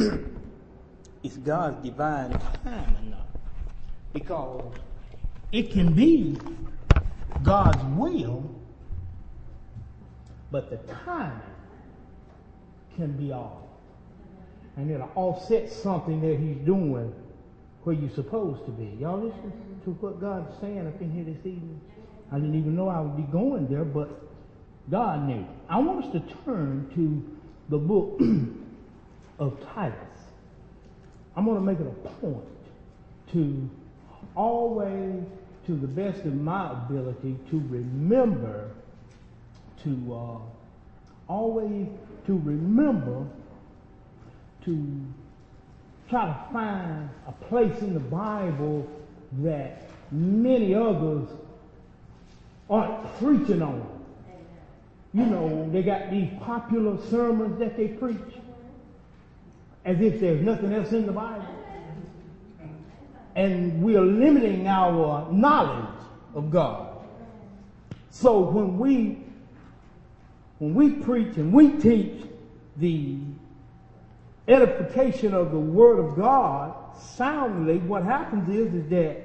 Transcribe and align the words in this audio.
it's 1.22 1.36
God's 1.38 1.82
divine 1.84 2.32
time 2.64 2.96
or 2.96 3.10
not. 3.10 3.28
Because 4.12 4.74
it 5.52 5.70
can 5.70 5.92
be 5.92 6.36
God's 7.42 7.82
will, 7.96 8.48
but 10.50 10.70
the 10.70 10.76
timing 11.04 11.40
can 12.96 13.12
be 13.12 13.32
off. 13.32 13.62
And 14.76 14.90
it'll 14.90 15.10
offset 15.14 15.70
something 15.70 16.20
that 16.22 16.38
he's 16.38 16.56
doing 16.64 17.12
where 17.82 17.94
you're 17.94 18.10
supposed 18.10 18.64
to 18.66 18.70
be. 18.72 18.96
Y'all 19.00 19.20
listen 19.20 19.52
to 19.84 19.90
what 19.92 20.20
God's 20.20 20.58
saying 20.60 20.86
up 20.86 21.00
in 21.00 21.12
here 21.12 21.24
this 21.24 21.38
evening? 21.40 21.80
I 22.32 22.36
didn't 22.36 22.58
even 22.58 22.76
know 22.76 22.88
I 22.88 23.00
would 23.00 23.16
be 23.16 23.30
going 23.32 23.68
there, 23.68 23.84
but 23.84 24.22
God 24.90 25.26
knew. 25.26 25.46
I 25.68 25.78
want 25.78 26.04
us 26.04 26.12
to 26.12 26.20
turn 26.44 26.90
to 26.94 27.38
the 27.68 27.78
book 27.78 28.20
of 29.40 29.58
Titus. 29.74 29.96
I'm 31.34 31.44
going 31.44 31.56
to 31.56 31.62
make 31.62 31.80
it 31.80 31.86
a 31.86 32.08
point 32.20 32.44
to 33.32 33.68
always, 34.36 35.24
to 35.66 35.72
the 35.74 35.86
best 35.86 36.24
of 36.24 36.34
my 36.34 36.72
ability, 36.72 37.36
to 37.50 37.62
remember, 37.68 38.70
to 39.82 40.14
uh, 40.14 41.32
always 41.32 41.86
to 42.26 42.34
remember 42.44 43.26
to 44.64 45.00
try 46.08 46.26
to 46.26 46.52
find 46.52 47.08
a 47.26 47.32
place 47.32 47.80
in 47.80 47.94
the 47.94 48.00
Bible 48.00 48.86
that 49.40 49.88
many 50.10 50.74
others 50.74 51.28
aren't 52.68 53.18
preaching 53.18 53.62
on. 53.62 53.86
You 55.14 55.26
know, 55.26 55.68
they 55.72 55.82
got 55.82 56.10
these 56.10 56.28
popular 56.42 56.98
sermons 57.08 57.58
that 57.58 57.76
they 57.76 57.88
preach 57.88 58.18
as 59.84 60.00
if 60.00 60.20
there's 60.20 60.42
nothing 60.42 60.72
else 60.72 60.92
in 60.92 61.06
the 61.06 61.12
Bible. 61.12 61.46
And 63.34 63.82
we 63.82 63.96
are 63.96 64.04
limiting 64.04 64.66
our 64.66 65.30
knowledge 65.32 66.00
of 66.34 66.50
God. 66.50 66.88
So 68.10 68.40
when 68.40 68.78
we 68.78 69.18
when 70.58 70.74
we 70.74 70.90
preach 70.90 71.36
and 71.36 71.52
we 71.54 71.70
teach 71.78 72.22
the 72.76 73.16
edification 74.46 75.32
of 75.32 75.52
the 75.52 75.58
Word 75.58 75.98
of 75.98 76.16
God 76.16 76.74
soundly, 76.98 77.78
what 77.78 78.04
happens 78.04 78.48
is, 78.48 78.74
is 78.74 78.88
that 78.90 79.22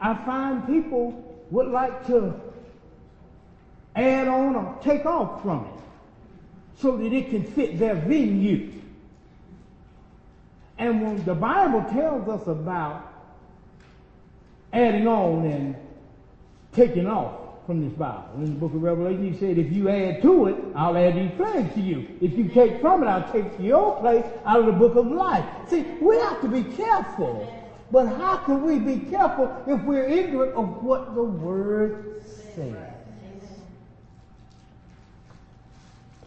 I 0.00 0.14
find 0.24 0.66
people 0.66 1.40
would 1.50 1.68
like 1.68 2.06
to 2.08 2.34
add 3.94 4.26
on 4.26 4.56
or 4.56 4.76
take 4.82 5.06
off 5.06 5.40
from 5.42 5.66
it 5.66 5.80
so 6.80 6.96
that 6.96 7.12
it 7.12 7.30
can 7.30 7.44
fit 7.44 7.78
their 7.78 7.94
venue. 7.94 8.72
And 10.78 11.02
when 11.02 11.24
the 11.24 11.34
Bible 11.34 11.84
tells 11.92 12.28
us 12.28 12.46
about 12.46 13.12
adding 14.72 15.06
on 15.06 15.46
and 15.46 15.76
taking 16.72 17.06
off 17.06 17.66
from 17.66 17.88
this 17.88 17.96
Bible, 17.96 18.28
in 18.36 18.46
the 18.46 18.50
book 18.50 18.74
of 18.74 18.82
Revelation, 18.82 19.32
he 19.32 19.38
said, 19.38 19.56
if 19.56 19.72
you 19.72 19.88
add 19.88 20.20
to 20.22 20.46
it, 20.48 20.56
I'll 20.74 20.96
add 20.96 21.14
these 21.14 21.30
plagues 21.36 21.74
to 21.74 21.80
you. 21.80 22.06
If 22.20 22.36
you 22.36 22.48
take 22.48 22.80
from 22.80 23.02
it, 23.02 23.06
I'll 23.06 23.32
take 23.32 23.46
your 23.58 23.98
place 24.00 24.24
out 24.44 24.60
of 24.60 24.66
the 24.66 24.72
book 24.72 24.96
of 24.96 25.06
life. 25.06 25.44
See, 25.68 25.82
we 26.00 26.16
have 26.16 26.40
to 26.42 26.48
be 26.48 26.64
careful. 26.64 27.50
But 27.90 28.06
how 28.06 28.38
can 28.38 28.62
we 28.62 28.78
be 28.78 29.08
careful 29.08 29.54
if 29.68 29.80
we're 29.84 30.08
ignorant 30.08 30.54
of 30.54 30.82
what 30.82 31.14
the 31.14 31.22
Word 31.22 32.24
says? 32.54 32.74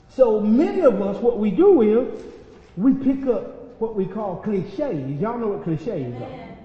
So 0.10 0.40
many 0.40 0.82
of 0.82 1.02
us, 1.02 1.22
what 1.22 1.38
we 1.38 1.52
do 1.52 1.82
is 1.82 2.24
we 2.78 2.94
pick 2.94 3.28
up 3.28 3.57
what 3.80 3.96
we 3.96 4.06
call 4.06 4.38
cliches. 4.38 5.20
Y'all 5.22 5.38
know 5.38 5.50
what 5.50 5.64
cliches 5.64 6.14
are. 6.22 6.58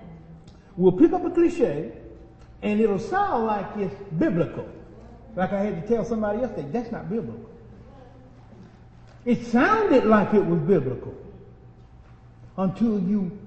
We'll 0.76 0.92
pick 0.92 1.12
up 1.12 1.24
a 1.24 1.30
cliche 1.30 1.92
and 2.62 2.80
it'll 2.80 2.98
sound 2.98 3.46
like 3.46 3.66
it's 3.76 3.94
biblical. 4.18 4.66
Like 5.36 5.52
I 5.52 5.62
had 5.62 5.82
to 5.82 5.88
tell 5.88 6.04
somebody 6.04 6.40
yesterday, 6.40 6.68
that's 6.70 6.92
not 6.92 7.10
biblical. 7.10 7.50
It 9.24 9.46
sounded 9.46 10.04
like 10.04 10.34
it 10.34 10.44
was 10.44 10.60
biblical 10.60 11.14
until 12.56 13.00
you 13.00 13.38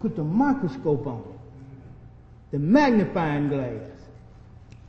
put 0.00 0.16
the 0.16 0.24
microscope 0.24 1.06
on 1.06 1.20
it, 1.20 2.52
the 2.52 2.58
magnifying 2.58 3.48
glass. 3.48 3.88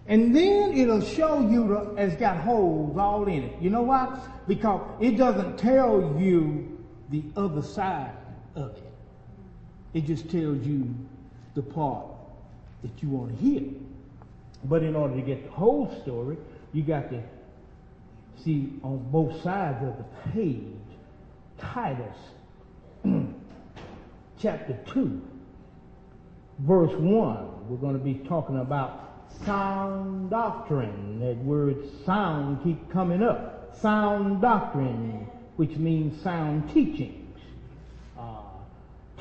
And 0.08 0.36
then 0.36 0.74
it'll 0.74 1.02
show 1.02 1.40
you 1.50 1.68
the, 1.68 2.04
it's 2.04 2.16
got 2.16 2.38
holes 2.38 2.98
all 2.98 3.26
in 3.28 3.44
it. 3.44 3.62
You 3.62 3.70
know 3.70 3.84
why? 3.84 4.20
Because 4.48 4.82
it 5.00 5.18
doesn't 5.18 5.58
tell 5.58 6.18
you 6.20 6.73
the 7.10 7.24
other 7.36 7.62
side 7.62 8.16
of 8.56 8.76
it. 8.78 8.94
It 9.94 10.06
just 10.06 10.30
tells 10.30 10.66
you 10.66 10.94
the 11.56 11.62
part 11.62 12.06
that 12.82 12.92
you 13.02 13.10
want 13.10 13.38
to 13.38 13.44
hear. 13.44 13.64
But 14.66 14.84
in 14.84 14.96
order 14.96 15.16
to 15.16 15.22
get 15.22 15.44
the 15.46 15.52
whole 15.52 15.94
story, 16.02 16.38
you 16.72 16.84
got 16.84 17.10
to 17.10 17.22
see 18.44 18.74
on 18.84 19.06
both 19.12 19.42
sides 19.44 19.84
of 19.84 19.98
the 19.98 20.32
page, 20.32 20.64
Titus 21.60 22.18
chapter 24.40 24.78
2, 24.94 25.22
verse 26.60 26.94
1. 26.94 27.70
We're 27.70 27.78
going 27.78 27.98
to 27.98 28.04
be 28.04 28.16
talking 28.28 28.60
about 28.60 29.04
sound 29.46 30.30
doctrine. 30.30 31.20
That 31.20 31.38
word 31.38 31.78
sound 32.06 32.64
keep 32.64 32.92
coming 32.92 33.24
up. 33.24 33.76
Sound 33.80 34.42
doctrine, 34.42 35.28
which 35.56 35.76
means 35.78 36.22
sound 36.22 36.74
teachings. 36.74 37.38
Uh, 38.18 38.42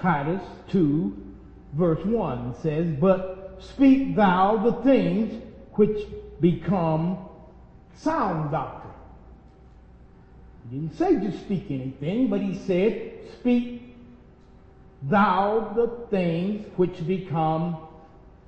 Titus 0.01 0.43
2, 0.71 1.17
verse 1.75 2.05
1 2.05 2.55
says, 2.63 2.87
But 3.01 3.59
speak 3.61 4.17
thou 4.17 4.57
the 4.59 4.83
things 4.83 5.43
which 5.75 6.07
become 6.41 7.19
sound 7.97 8.51
doctrine. 8.51 8.95
He 10.71 10.79
didn't 10.79 10.97
say 10.97 11.17
just 11.17 11.45
speak 11.45 11.67
anything, 11.71 12.29
but 12.29 12.41
he 12.41 12.59
said, 12.67 13.13
Speak 13.41 13.95
thou 15.03 15.73
the 15.75 16.07
things 16.11 16.67
which 16.77 17.07
become 17.07 17.77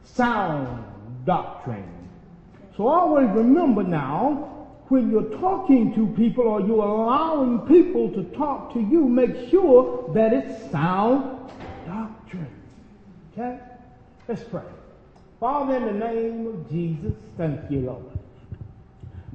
sound 0.04 0.84
doctrine. 1.24 2.08
So 2.76 2.86
always 2.86 3.28
remember 3.30 3.82
now, 3.82 4.53
when 4.88 5.10
you're 5.10 5.38
talking 5.38 5.94
to 5.94 6.06
people 6.08 6.44
or 6.44 6.60
you're 6.60 6.84
allowing 6.84 7.60
people 7.60 8.10
to 8.12 8.24
talk 8.36 8.72
to 8.74 8.80
you, 8.80 9.08
make 9.08 9.50
sure 9.50 10.10
that 10.14 10.32
it's 10.32 10.70
sound 10.70 11.50
doctrine. 11.86 12.50
Okay? 13.32 13.58
Let's 14.28 14.44
pray. 14.44 14.62
Father, 15.40 15.76
in 15.76 15.86
the 15.86 16.06
name 16.06 16.46
of 16.46 16.70
Jesus, 16.70 17.12
thank 17.36 17.70
you, 17.70 17.80
Lord. 17.80 18.04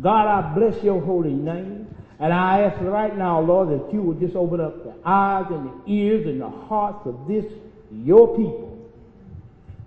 God, 0.02 0.28
I 0.28 0.54
bless 0.54 0.82
your 0.84 1.02
holy 1.02 1.34
name. 1.34 1.88
And 2.20 2.34
I 2.34 2.62
ask 2.64 2.81
right 2.81 3.18
now, 3.18 3.40
Lord, 3.40 3.70
that 3.70 3.94
you 3.94 4.02
would 4.02 4.20
just 4.20 4.36
open 4.36 4.60
up 4.60 4.84
the 4.84 4.94
eyes 5.06 5.46
and 5.50 5.70
the 5.70 5.92
ears 5.92 6.28
and 6.28 6.42
the 6.42 6.50
hearts 6.50 7.06
of 7.06 7.28
this, 7.28 7.46
your 7.92 8.36
people, 8.36 8.78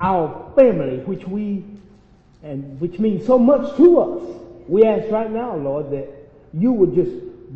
our 0.00 0.50
family, 0.56 0.98
which 1.00 1.26
we 1.26 1.64
and 2.42 2.80
which 2.80 2.98
means 2.98 3.24
so 3.26 3.38
much 3.38 3.76
to 3.76 4.00
us. 4.00 4.41
We 4.68 4.84
ask 4.84 5.10
right 5.10 5.30
now, 5.30 5.56
Lord, 5.56 5.90
that 5.90 6.08
you 6.52 6.72
would 6.72 6.94
just 6.94 7.10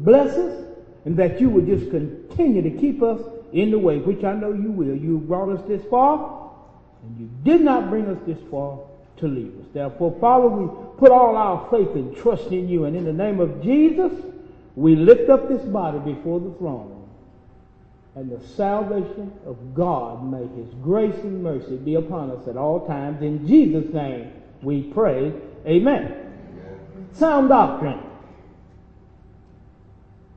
bless 0.05 0.37
us 0.37 0.65
and 1.05 1.17
that 1.17 1.41
you 1.41 1.49
would 1.51 1.67
just 1.67 1.91
continue 1.91 2.63
to 2.63 2.71
keep 2.71 3.03
us 3.03 3.21
in 3.53 3.71
the 3.71 3.79
way, 3.79 3.99
which 3.99 4.25
I 4.25 4.35
know 4.35 4.53
you 4.53 4.71
will. 4.71 4.95
You 4.97 5.19
brought 5.19 5.51
us 5.51 5.67
this 5.69 5.83
far, 5.89 6.51
and 7.03 7.19
you 7.19 7.31
did 7.45 7.63
not 7.63 7.89
bring 7.89 8.07
us 8.07 8.19
this 8.27 8.39
far 8.51 8.81
to 9.19 9.29
leave 9.29 9.59
us. 9.61 9.67
Therefore, 9.73 10.17
Father, 10.21 10.49
we 10.49 10.69
put 10.99 11.11
all 11.11 11.37
our 11.37 11.69
faith 11.71 11.95
and 11.95 12.17
trust 12.17 12.49
in 12.49 12.69
you, 12.69 12.85
and 12.85 12.97
in 12.97 13.05
the 13.05 13.13
name 13.13 13.41
of 13.41 13.63
Jesus, 13.63 14.13
we 14.75 14.97
lift 14.97 15.31
up 15.31 15.49
this 15.49 15.63
body 15.63 15.99
before 16.01 16.41
the 16.41 16.51
throne. 16.59 17.09
And 18.15 18.31
the 18.31 18.45
salvation 18.49 19.33
of 19.45 19.75
God 19.75 20.25
may 20.25 20.47
his 20.61 20.73
grace 20.83 21.19
and 21.23 21.43
mercy 21.43 21.77
be 21.77 21.95
upon 21.95 22.31
us 22.31 22.49
at 22.49 22.57
all 22.57 22.87
times. 22.87 23.23
In 23.23 23.47
Jesus' 23.47 23.93
name, 23.93 24.33
we 24.63 24.83
pray. 24.83 25.33
Amen. 25.67 26.26
Sound 27.19 27.49
doctrine. 27.49 28.03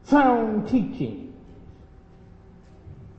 Sound 0.04 0.70
teaching. 0.70 1.34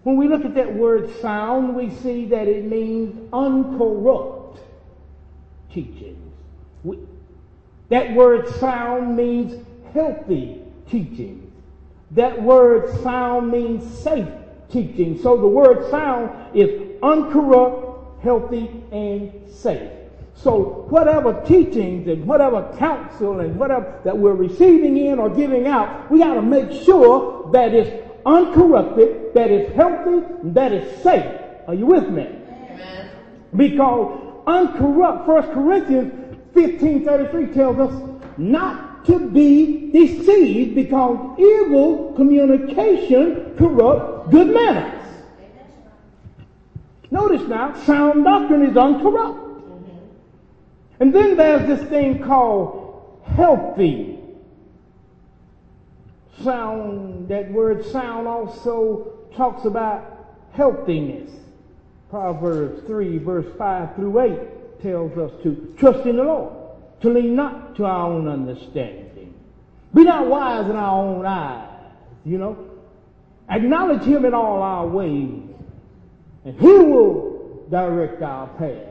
When 0.02 0.16
we 0.16 0.28
look 0.28 0.46
at 0.46 0.54
that 0.54 0.74
word 0.74 1.10
sound, 1.20 1.76
we 1.76 1.90
see 1.90 2.24
that 2.26 2.48
it 2.48 2.64
means 2.64 3.28
uncorrupt 3.32 4.60
teachings. 5.70 6.16
We, 6.84 6.98
that 7.90 8.14
word 8.14 8.48
sound 8.48 9.14
means 9.14 9.62
healthy 9.92 10.62
teaching. 10.88 11.52
That 12.12 12.42
word 12.42 12.90
sound 13.02 13.52
means 13.52 13.84
safe 14.02 14.28
teaching. 14.70 15.20
So 15.20 15.36
the 15.36 15.46
word 15.46 15.90
sound 15.90 16.56
is 16.56 16.96
uncorrupt, 17.02 18.22
healthy, 18.22 18.82
and 18.90 19.32
safe. 19.50 19.99
So 20.42 20.86
whatever 20.88 21.44
teachings 21.46 22.08
and 22.08 22.26
whatever 22.26 22.74
counsel 22.78 23.40
and 23.40 23.56
whatever 23.56 24.00
that 24.04 24.16
we're 24.16 24.34
receiving 24.34 24.96
in 24.96 25.18
or 25.18 25.28
giving 25.28 25.66
out, 25.66 26.10
we 26.10 26.18
got 26.20 26.34
to 26.34 26.42
make 26.42 26.72
sure 26.82 27.50
that 27.52 27.74
it's 27.74 28.08
uncorrupted, 28.24 29.34
that 29.34 29.50
it's 29.50 29.74
healthy, 29.74 30.24
and 30.42 30.56
it's 30.56 31.02
safe. 31.02 31.40
Are 31.66 31.74
you 31.74 31.86
with 31.86 32.08
me? 32.08 32.22
Amen. 32.22 33.10
Because 33.54 34.42
uncorrupt, 34.46 35.28
1 35.28 35.52
Corinthians 35.52 36.38
15.33 36.54 37.54
tells 37.54 37.78
us 37.78 38.20
not 38.38 39.04
to 39.06 39.30
be 39.30 39.90
deceived 39.92 40.74
because 40.74 41.38
evil 41.38 42.14
communication 42.16 43.56
corrupts 43.58 44.30
good 44.30 44.54
manners. 44.54 44.96
Notice 47.10 47.46
now, 47.48 47.74
sound 47.84 48.24
doctrine 48.24 48.62
is 48.64 48.76
uncorrupt. 48.76 49.49
And 51.00 51.14
then 51.14 51.36
there's 51.36 51.66
this 51.66 51.88
thing 51.88 52.22
called 52.22 53.20
healthy. 53.24 54.18
Sound, 56.42 57.28
that 57.28 57.50
word 57.50 57.84
sound 57.86 58.28
also 58.28 59.12
talks 59.34 59.64
about 59.64 60.36
healthiness. 60.52 61.30
Proverbs 62.10 62.86
3 62.86 63.18
verse 63.18 63.46
5 63.56 63.96
through 63.96 64.20
8 64.20 64.82
tells 64.82 65.16
us 65.16 65.32
to 65.42 65.74
trust 65.78 66.06
in 66.06 66.16
the 66.16 66.24
Lord, 66.24 66.52
to 67.00 67.08
lean 67.08 67.34
not 67.34 67.76
to 67.76 67.84
our 67.84 68.10
own 68.10 68.28
understanding. 68.28 69.34
Be 69.94 70.04
not 70.04 70.26
wise 70.26 70.68
in 70.68 70.76
our 70.76 71.02
own 71.02 71.24
eyes, 71.24 71.92
you 72.24 72.38
know. 72.38 72.66
Acknowledge 73.48 74.02
him 74.02 74.24
in 74.24 74.34
all 74.34 74.62
our 74.62 74.86
ways, 74.86 75.42
and 76.44 76.60
he 76.60 76.72
will 76.72 77.66
direct 77.70 78.22
our 78.22 78.46
path. 78.58 78.89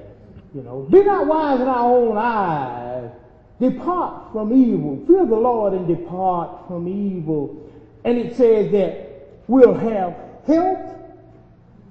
You 0.53 0.63
know, 0.63 0.87
be 0.89 1.03
not 1.03 1.27
wise 1.27 1.61
in 1.61 1.67
our 1.67 1.95
own 1.95 2.17
eyes. 2.17 3.11
Depart 3.59 4.31
from 4.31 4.53
evil. 4.53 5.03
Fear 5.05 5.25
the 5.25 5.35
Lord 5.35 5.73
and 5.73 5.87
depart 5.87 6.67
from 6.67 6.87
evil. 6.87 7.69
And 8.03 8.17
it 8.17 8.35
says 8.35 8.71
that 8.71 9.41
we'll 9.47 9.73
have 9.73 10.15
health. 10.47 10.95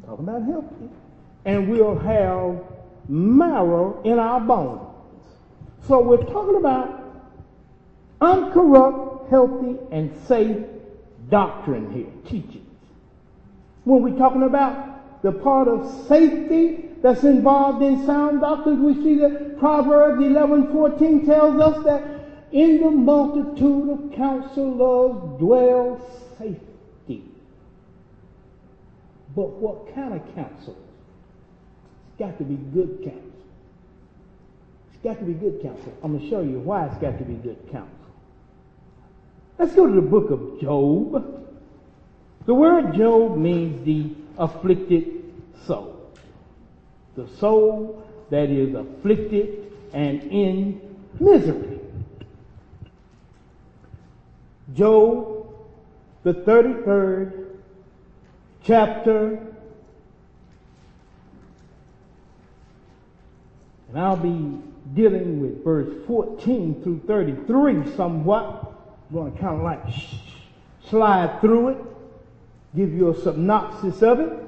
Talking 0.06 0.28
about 0.28 0.42
health. 0.44 0.64
And 1.44 1.68
we'll 1.68 1.98
have 1.98 2.64
marrow 3.08 4.02
in 4.04 4.18
our 4.18 4.40
bones. 4.40 4.80
So 5.86 6.00
we're 6.00 6.24
talking 6.24 6.56
about 6.56 7.00
uncorrupt, 8.20 9.30
healthy, 9.30 9.76
and 9.92 10.10
safe 10.26 10.56
doctrine 11.28 11.92
here, 11.92 12.10
teachings. 12.24 12.64
When 13.84 14.02
we're 14.02 14.18
talking 14.18 14.42
about 14.42 15.22
the 15.22 15.32
part 15.32 15.68
of 15.68 16.06
safety 16.06 16.87
that's 17.02 17.22
involved 17.22 17.82
in 17.82 18.04
sound 18.06 18.40
doctrine. 18.40 18.82
We 18.82 18.94
see 19.02 19.18
that 19.20 19.58
Proverbs 19.58 20.22
11, 20.22 20.72
14 20.72 21.26
tells 21.26 21.60
us 21.60 21.84
that 21.84 22.02
in 22.50 22.80
the 22.80 22.90
multitude 22.90 23.90
of 23.90 24.12
counselors 24.16 25.38
dwells 25.38 26.00
safety. 26.38 27.24
But 29.36 29.50
what 29.50 29.94
kind 29.94 30.14
of 30.14 30.34
counsel? 30.34 30.76
It's 32.08 32.18
got 32.18 32.36
to 32.38 32.44
be 32.44 32.56
good 32.56 33.00
counsel. 33.04 33.22
It's 34.92 35.02
got 35.04 35.18
to 35.20 35.24
be 35.24 35.34
good 35.34 35.62
counsel. 35.62 35.96
I'm 36.02 36.12
going 36.12 36.24
to 36.24 36.30
show 36.30 36.40
you 36.40 36.58
why 36.58 36.86
it's 36.86 36.98
got 36.98 37.18
to 37.18 37.24
be 37.24 37.34
good 37.34 37.70
counsel. 37.70 37.94
Let's 39.58 39.74
go 39.74 39.86
to 39.86 39.94
the 39.94 40.00
book 40.00 40.30
of 40.30 40.60
Job. 40.60 41.46
The 42.46 42.54
word 42.54 42.94
Job 42.96 43.36
means 43.36 43.84
the 43.84 44.14
afflicted 44.38 45.32
soul 45.66 45.97
the 47.18 47.28
soul 47.38 48.00
that 48.30 48.48
is 48.48 48.74
afflicted 48.74 49.72
and 49.92 50.22
in 50.22 50.80
misery. 51.18 51.80
Job, 54.72 55.48
the 56.22 56.34
33rd 56.34 57.46
chapter, 58.62 59.44
and 63.88 63.98
I'll 63.98 64.16
be 64.16 64.60
dealing 64.94 65.40
with 65.40 65.64
verse 65.64 65.92
14 66.06 66.82
through 66.84 67.00
33 67.06 67.96
somewhat. 67.96 68.74
I'm 69.10 69.16
going 69.16 69.32
to 69.32 69.38
kind 69.40 69.56
of 69.56 69.62
like 69.64 69.82
slide 70.88 71.40
through 71.40 71.68
it, 71.70 71.78
give 72.76 72.92
you 72.92 73.08
a 73.08 73.20
synopsis 73.20 74.02
of 74.02 74.20
it. 74.20 74.47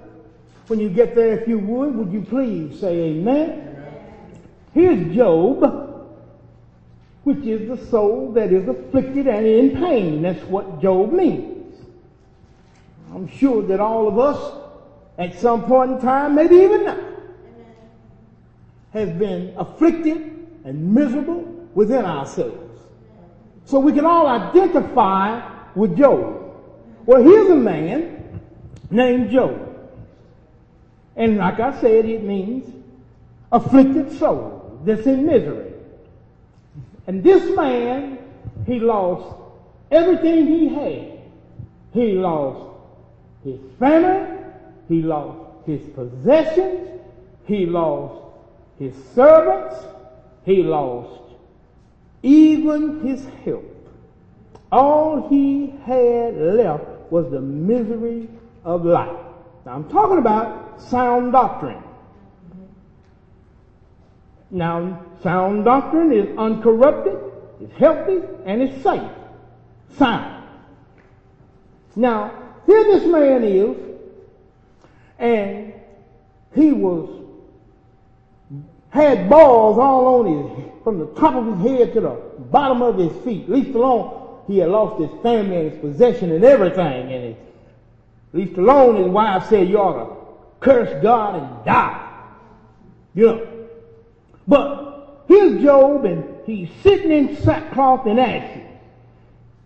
When 0.71 0.79
you 0.79 0.89
get 0.89 1.17
there, 1.17 1.37
if 1.37 1.49
you 1.49 1.59
would, 1.59 1.97
would 1.97 2.13
you 2.13 2.23
please 2.23 2.79
say 2.79 2.97
amen? 2.97 3.77
Here's 4.73 5.13
Job, 5.17 6.09
which 7.25 7.45
is 7.45 7.69
the 7.69 7.87
soul 7.89 8.31
that 8.35 8.53
is 8.53 8.69
afflicted 8.69 9.27
and 9.27 9.45
in 9.45 9.75
pain. 9.75 10.23
That's 10.23 10.45
what 10.45 10.81
Job 10.81 11.13
means. 11.13 11.75
I'm 13.13 13.27
sure 13.27 13.67
that 13.67 13.81
all 13.81 14.07
of 14.07 14.17
us, 14.21 14.63
at 15.19 15.37
some 15.41 15.65
point 15.65 15.91
in 15.91 16.01
time, 16.01 16.37
maybe 16.37 16.55
even 16.55 16.85
now, 16.85 17.05
has 18.93 19.11
been 19.11 19.53
afflicted 19.57 20.19
and 20.63 20.95
miserable 20.95 21.43
within 21.75 22.05
ourselves. 22.05 22.79
So 23.65 23.81
we 23.81 23.93
can 23.93 24.07
all 24.07 24.29
identify 24.29 25.73
with 25.75 25.99
Job. 25.99 26.55
Well, 27.07 27.25
here's 27.25 27.51
a 27.51 27.57
man 27.57 28.41
named 28.89 29.33
Job. 29.33 29.67
And 31.21 31.37
like 31.37 31.61
I 31.61 31.79
said, 31.83 32.07
it 32.07 32.25
means 32.25 32.65
afflicted 33.53 34.11
soul 34.19 34.81
that's 34.87 35.07
in 35.07 35.27
misery. 35.27 35.75
And 37.07 37.23
this 37.23 37.55
man, 37.55 38.19
he 38.67 38.81
lost 38.81 39.37
everything 39.91 40.47
he 40.47 40.69
had. 40.69 41.19
He 41.93 42.13
lost 42.13 42.75
his 43.45 43.61
family, 43.79 44.45
he 44.89 45.03
lost 45.03 45.67
his 45.67 45.83
possessions, 45.89 46.89
he 47.45 47.67
lost 47.67 48.25
his 48.79 48.95
servants, 49.15 49.77
he 50.47 50.63
lost 50.63 51.35
even 52.23 53.07
his 53.07 53.27
health. 53.45 53.65
All 54.73 55.29
he 55.29 55.75
had 55.85 56.35
left 56.39 57.13
was 57.13 57.31
the 57.31 57.43
misery 57.43 58.27
of 58.65 58.87
life. 58.87 59.19
Now 59.67 59.75
I'm 59.75 59.89
talking 59.91 60.17
about 60.17 60.70
sound 60.89 61.33
doctrine. 61.33 61.83
Now, 64.51 65.05
sound 65.23 65.65
doctrine 65.65 66.13
is 66.13 66.37
uncorrupted, 66.37 67.19
it's 67.61 67.73
healthy, 67.75 68.21
and 68.45 68.63
it's 68.63 68.83
safe. 68.83 69.11
Sound. 69.97 70.45
Now, 71.95 72.33
here 72.67 72.85
this 72.85 73.07
man 73.07 73.45
is, 73.45 73.77
and 75.19 75.73
he 76.55 76.73
was, 76.73 77.25
had 78.91 79.29
balls 79.29 79.79
all 79.79 80.21
on 80.21 80.27
his, 80.27 80.65
from 80.83 80.99
the 80.99 81.07
top 81.07 81.35
of 81.35 81.59
his 81.59 81.71
head 81.71 81.93
to 81.95 82.01
the 82.01 82.21
bottom 82.51 82.83
of 82.83 82.97
his 82.97 83.13
feet, 83.25 83.49
least 83.49 83.75
alone 83.77 84.43
he 84.47 84.59
had 84.59 84.71
lost 84.71 85.01
his 85.01 85.11
family 85.23 85.57
and 85.57 85.73
his 85.73 85.81
possession 85.81 86.33
and 86.33 86.45
everything, 86.45 87.13
and 87.13 87.37
least 88.33 88.57
alone 88.59 88.97
his 88.97 89.09
wife 89.09 89.47
said, 89.49 89.69
you 89.69 89.79
ought 89.79 90.05
to 90.05 90.20
curse 90.61 91.03
God 91.03 91.37
and 91.37 91.65
die. 91.65 92.07
You 93.15 93.27
know. 93.27 93.47
But 94.47 95.25
here's 95.29 95.63
Job 95.63 96.05
and 96.05 96.25
he's 96.47 96.69
sitting 96.83 97.11
in 97.11 97.37
sackcloth 97.43 98.07
and 98.07 98.21
ashes 98.21 98.67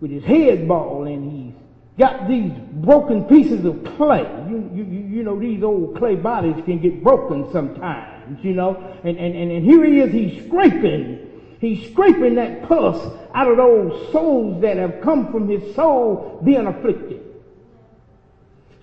with 0.01 0.11
his 0.11 0.25
head 0.25 0.69
bald 0.69 1.09
and 1.09 1.33
he's 1.33 1.55
got 1.99 2.29
these 2.29 2.53
broken 2.73 3.25
pieces 3.25 3.65
of 3.65 3.85
clay. 3.97 4.23
You, 4.49 4.71
you, 4.75 4.85
you 4.85 5.23
know, 5.23 5.39
these 5.39 5.63
old 5.63 5.97
clay 5.97 6.17
bodies 6.17 6.57
can 6.65 6.81
get 6.81 7.03
broken 7.03 7.51
sometimes, 7.53 8.43
you 8.45 8.53
know. 8.53 8.77
And, 9.05 9.17
and, 9.17 9.35
and, 9.35 9.51
and 9.53 9.65
here 9.65 9.85
he 9.85 10.01
is, 10.01 10.13
he's 10.13 10.47
scraping. 10.47 11.21
He's 11.61 11.91
scraping 11.91 12.35
that 12.35 12.69
pus 12.69 12.97
out 13.35 13.49
of 13.49 13.57
those 13.57 14.13
souls 14.13 14.61
that 14.63 14.77
have 14.77 15.01
come 15.01 15.33
from 15.33 15.49
his 15.49 15.75
soul 15.75 16.41
being 16.45 16.67
afflicted. 16.67 17.24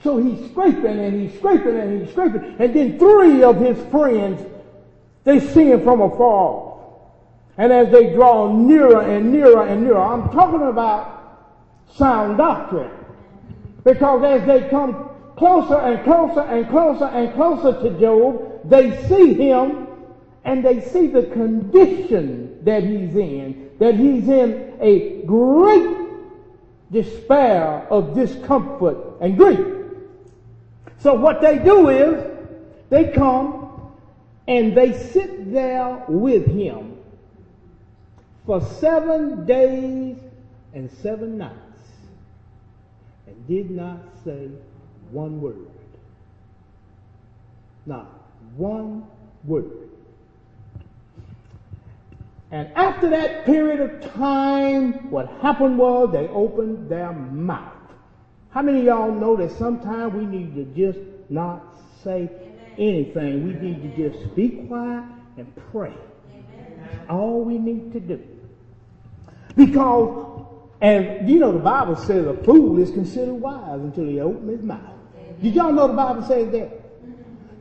So 0.04 0.18
he's 0.18 0.50
scraping 0.50 1.00
and 1.00 1.22
he's 1.22 1.38
scraping 1.38 1.80
and 1.80 2.02
he's 2.02 2.12
scraping. 2.12 2.56
And 2.58 2.74
then 2.74 2.98
three 2.98 3.44
of 3.44 3.60
his 3.60 3.78
friends, 3.92 4.44
they 5.24 5.40
see 5.40 5.72
him 5.72 5.84
from 5.84 6.02
afar. 6.02 6.80
And 7.58 7.72
as 7.72 7.92
they 7.92 8.14
draw 8.14 8.52
nearer 8.52 9.02
and 9.02 9.32
nearer 9.32 9.68
and 9.68 9.84
nearer, 9.84 10.02
I'm 10.02 10.30
talking 10.32 10.68
about 10.68 11.22
sound 11.94 12.38
doctrine. 12.38 12.92
Because 13.84 14.24
as 14.24 14.48
they 14.48 14.70
come 14.70 15.10
closer 15.36 15.78
and 15.78 16.04
closer 16.04 16.42
and 16.42 16.68
closer 16.70 17.06
and 17.06 17.34
closer 17.36 17.82
to 17.84 18.00
Job, 18.00 18.62
they 18.70 19.06
see 19.08 19.36
him 19.36 19.88
and 20.44 20.66
they 20.66 20.82
see 20.82 21.08
the 21.08 21.24
condition 21.24 22.64
that 22.64 22.84
he's 22.84 23.16
in, 23.16 23.70
that 23.78 23.96
he's 23.96 24.28
in 24.28 24.78
a 24.82 25.22
great 25.26 25.98
despair 26.92 27.88
of 27.92 28.16
discomfort 28.16 28.98
and 29.22 29.38
grief. 29.38 29.81
So 31.02 31.16
what 31.16 31.42
they 31.42 31.58
do 31.58 31.90
is 31.90 32.24
they 32.90 33.12
come 33.12 33.92
and 34.48 34.76
they 34.78 34.94
sit 34.94 35.52
there 35.52 36.04
with 36.08 36.46
him 36.46 36.98
for 38.46 38.62
seven 38.62 39.46
days 39.46 40.18
and 40.74 40.92
seven 41.02 41.38
nights. 41.38 41.58
And 43.26 43.48
did 43.48 43.72
not 43.72 43.98
say 44.24 44.50
one 45.12 45.42
word. 45.42 45.68
Not 47.86 48.08
one 48.56 49.06
word. 49.44 49.90
And 52.52 52.72
after 52.76 53.10
that 53.10 53.46
period 53.46 53.80
of 53.80 54.14
time, 54.14 55.10
what 55.10 55.28
happened 55.42 55.78
was 55.78 56.12
they 56.12 56.28
opened 56.28 56.90
their 56.90 57.14
mouth. 57.14 57.81
How 58.52 58.62
many 58.62 58.80
of 58.80 58.86
y'all 58.86 59.12
know 59.14 59.38
that 59.38 59.52
sometimes 59.52 60.14
we 60.14 60.26
need 60.26 60.56
to 60.56 60.66
just 60.76 61.00
not 61.30 61.64
say 62.04 62.30
anything? 62.78 63.48
We 63.48 63.54
need 63.54 63.96
to 63.96 64.10
just 64.10 64.36
be 64.36 64.50
quiet 64.68 65.06
and 65.38 65.54
pray. 65.72 65.94
That's 66.82 67.10
all 67.10 67.46
we 67.46 67.58
need 67.58 67.94
to 67.94 68.02
do. 68.02 68.22
Because, 69.56 70.46
and 70.82 71.30
you 71.30 71.40
know 71.40 71.54
the 71.54 71.60
Bible 71.60 71.96
says 71.96 72.28
a 72.28 72.34
fool 72.44 72.78
is 72.78 72.92
considered 72.92 73.36
wise 73.36 73.80
until 73.80 74.06
he 74.06 74.20
opens 74.20 74.58
his 74.58 74.64
mouth. 74.64 74.96
Did 75.42 75.56
y'all 75.56 75.72
know 75.72 75.88
the 75.88 75.94
Bible 75.94 76.24
says 76.24 76.52
that? 76.52 76.78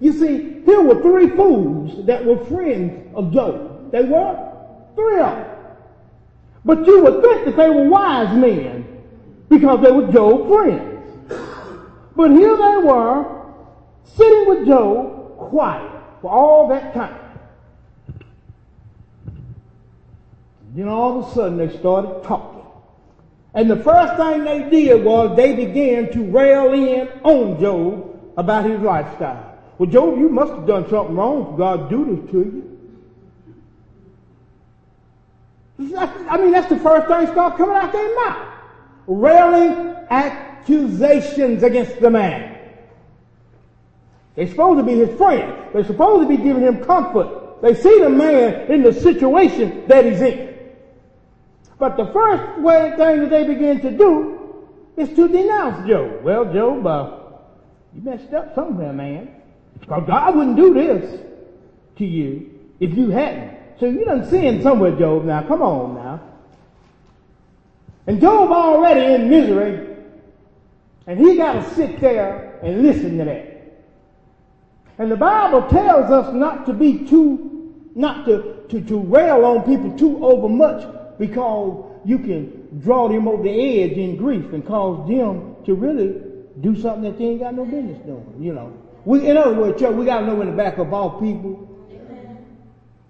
You 0.00 0.12
see, 0.12 0.62
here 0.64 0.82
were 0.82 1.00
three 1.02 1.28
fools 1.36 2.04
that 2.06 2.24
were 2.24 2.44
friends 2.46 3.14
of 3.14 3.32
Job. 3.32 3.92
They 3.92 4.02
were 4.02 4.52
three 4.96 5.20
of 5.20 5.36
them. 5.36 5.56
But 6.64 6.84
you 6.84 7.02
would 7.02 7.22
think 7.22 7.44
that 7.44 7.56
they 7.56 7.70
were 7.70 7.88
wise 7.88 8.36
men 8.36 8.79
because 9.50 9.82
they 9.82 9.90
were 9.90 10.10
Job's 10.10 10.48
friends. 10.48 10.96
But 12.16 12.30
here 12.30 12.56
they 12.56 12.76
were 12.78 13.42
sitting 14.04 14.48
with 14.48 14.66
Job 14.66 15.36
quiet 15.36 15.90
for 16.22 16.30
all 16.30 16.68
that 16.68 16.94
time. 16.94 17.18
Then 20.74 20.88
all 20.88 21.18
of 21.18 21.28
a 21.28 21.34
sudden 21.34 21.58
they 21.58 21.76
started 21.78 22.22
talking. 22.22 22.62
And 23.52 23.68
the 23.68 23.82
first 23.82 24.16
thing 24.16 24.44
they 24.44 24.70
did 24.70 25.04
was 25.04 25.36
they 25.36 25.56
began 25.56 26.12
to 26.12 26.30
rail 26.30 26.72
in 26.72 27.08
on 27.24 27.60
Job 27.60 28.32
about 28.36 28.64
his 28.64 28.80
lifestyle. 28.80 29.58
Well, 29.78 29.90
Job, 29.90 30.16
you 30.18 30.28
must 30.28 30.52
have 30.52 30.66
done 30.66 30.88
something 30.88 31.16
wrong 31.16 31.56
God 31.56 31.90
do 31.90 32.04
this 32.04 32.30
to 32.30 32.38
you. 32.38 32.66
I 35.98 36.36
mean, 36.36 36.52
that's 36.52 36.68
the 36.68 36.78
first 36.78 37.08
thing 37.08 37.24
that 37.24 37.32
started 37.32 37.56
coming 37.56 37.74
out 37.74 37.90
their 37.90 38.14
mouth. 38.14 38.49
Railing 39.12 39.96
accusations 40.08 41.64
against 41.64 41.98
the 41.98 42.10
man. 42.10 42.56
They're 44.36 44.46
supposed 44.46 44.78
to 44.78 44.84
be 44.84 44.96
his 44.96 45.18
friend. 45.18 45.52
They're 45.72 45.84
supposed 45.84 46.28
to 46.28 46.36
be 46.36 46.40
giving 46.40 46.62
him 46.62 46.84
comfort. 46.84 47.60
They 47.60 47.74
see 47.74 47.98
the 47.98 48.08
man 48.08 48.70
in 48.70 48.84
the 48.84 48.92
situation 48.92 49.88
that 49.88 50.04
he's 50.04 50.20
in. 50.20 50.56
But 51.76 51.96
the 51.96 52.06
first 52.12 52.60
way, 52.60 52.94
thing 52.96 53.20
that 53.22 53.30
they 53.30 53.44
begin 53.48 53.80
to 53.80 53.90
do 53.90 54.64
is 54.96 55.08
to 55.16 55.26
denounce 55.26 55.88
Job. 55.88 56.22
Well, 56.22 56.44
Job, 56.52 56.86
uh, 56.86 57.18
you 57.92 58.02
messed 58.02 58.32
up 58.32 58.54
somewhere, 58.54 58.92
man. 58.92 59.34
Because 59.80 60.04
God 60.06 60.36
wouldn't 60.36 60.56
do 60.56 60.72
this 60.72 61.20
to 61.96 62.04
you 62.04 62.48
if 62.78 62.96
you 62.96 63.10
hadn't. 63.10 63.58
So 63.80 63.86
you 63.86 64.04
done 64.04 64.24
sinned 64.30 64.62
somewhere, 64.62 64.96
Job. 64.96 65.24
Now, 65.24 65.42
come 65.42 65.62
on 65.62 65.94
now. 65.96 66.29
And 68.06 68.20
Job 68.20 68.50
already 68.50 69.14
in 69.14 69.30
misery, 69.30 69.96
and 71.06 71.18
he 71.18 71.36
got 71.36 71.52
to 71.54 71.74
sit 71.74 72.00
there 72.00 72.58
and 72.62 72.82
listen 72.82 73.18
to 73.18 73.24
that. 73.24 73.50
And 74.98 75.10
the 75.10 75.16
Bible 75.16 75.68
tells 75.68 76.10
us 76.10 76.34
not 76.34 76.66
to 76.66 76.74
be 76.74 77.06
too, 77.06 77.74
not 77.94 78.26
to, 78.26 78.64
to, 78.68 78.80
to 78.82 79.00
rail 79.00 79.44
on 79.44 79.62
people 79.62 79.96
too 79.96 80.24
overmuch 80.24 81.18
because 81.18 81.90
you 82.04 82.18
can 82.18 82.80
draw 82.80 83.08
them 83.08 83.28
over 83.28 83.42
the 83.42 83.82
edge 83.82 83.92
in 83.92 84.16
grief 84.16 84.52
and 84.52 84.66
cause 84.66 85.08
them 85.08 85.56
to 85.64 85.74
really 85.74 86.20
do 86.60 86.78
something 86.80 87.02
that 87.04 87.18
they 87.18 87.24
ain't 87.26 87.40
got 87.40 87.54
no 87.54 87.64
business 87.64 87.98
doing, 88.04 88.36
you 88.38 88.52
know. 88.52 88.72
We, 89.04 89.26
in 89.26 89.36
other 89.36 89.58
words, 89.58 89.80
church, 89.80 89.94
we 89.94 90.04
got 90.04 90.20
to 90.20 90.26
know 90.26 90.34
when 90.34 90.48
to 90.48 90.52
back 90.52 90.78
up 90.78 90.92
all 90.92 91.20
people. 91.20 91.66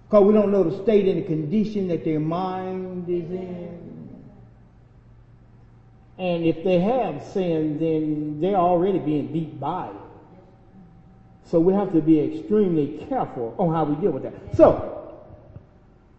Because 0.05 0.25
we 0.25 0.33
don't 0.33 0.51
know 0.51 0.63
the 0.63 0.83
state 0.83 1.07
and 1.07 1.23
the 1.23 1.25
condition 1.25 1.87
that 1.87 2.03
their 2.03 2.19
mind 2.19 3.09
is 3.09 3.29
in. 3.31 3.80
And 6.17 6.45
if 6.45 6.63
they 6.63 6.79
have 6.79 7.23
sinned, 7.33 7.79
then 7.79 8.39
they're 8.39 8.55
already 8.55 8.99
being 8.99 9.31
beat 9.31 9.59
by 9.59 9.87
it. 9.87 9.95
So 11.45 11.59
we 11.59 11.73
have 11.73 11.91
to 11.93 12.01
be 12.01 12.19
extremely 12.19 13.05
careful 13.09 13.55
on 13.57 13.73
how 13.73 13.83
we 13.83 13.95
deal 13.95 14.11
with 14.11 14.23
that. 14.23 14.33
So, 14.55 15.19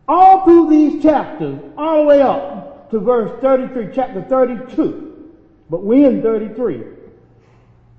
all 0.08 0.44
through 0.44 0.68
these 0.68 1.02
chapters, 1.02 1.58
all 1.78 2.02
the 2.02 2.08
way 2.08 2.20
up 2.20 2.90
to 2.90 2.98
verse 3.00 3.40
33, 3.40 3.94
chapter 3.94 4.22
32, 4.22 5.30
but 5.70 5.82
we're 5.82 6.10
in 6.10 6.20
33. 6.20 6.82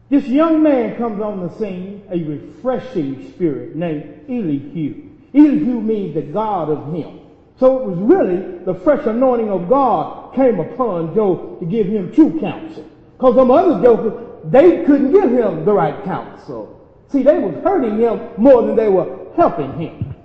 This 0.10 0.28
young 0.28 0.62
man 0.62 0.96
comes 0.96 1.20
on 1.22 1.40
the 1.40 1.50
scene, 1.58 2.04
a 2.12 2.24
refreshing 2.24 3.34
spirit 3.34 3.76
named 3.76 4.26
Elihu. 4.30 5.10
Elihu 5.34 5.82
means 5.82 6.14
the 6.14 6.22
God 6.22 6.70
of 6.70 6.94
him. 6.94 7.22
So 7.60 7.80
it 7.80 7.86
was 7.86 7.98
really 7.98 8.64
the 8.66 8.74
fresh 8.74 9.06
anointing 9.06 9.50
of 9.50 9.70
God 9.70 10.34
came 10.36 10.60
upon 10.60 11.14
Job 11.14 11.60
to 11.60 11.66
give 11.66 11.88
him 11.88 12.12
true 12.12 12.40
counsel. 12.40 12.90
Because 13.18 13.36
some 13.36 13.52
other 13.52 13.82
jokers, 13.82 14.14
they 14.46 14.84
couldn't 14.84 15.12
give 15.12 15.32
him 15.32 15.64
the 15.66 15.74
right 15.74 16.04
counsel. 16.04 16.80
See, 17.10 17.24
they 17.24 17.38
was 17.38 17.54
hurting 17.64 18.00
him 18.00 18.30
more 18.38 18.64
than 18.64 18.76
they 18.76 18.90
were 18.90 19.28
helping 19.36 19.72
him. 19.80 20.16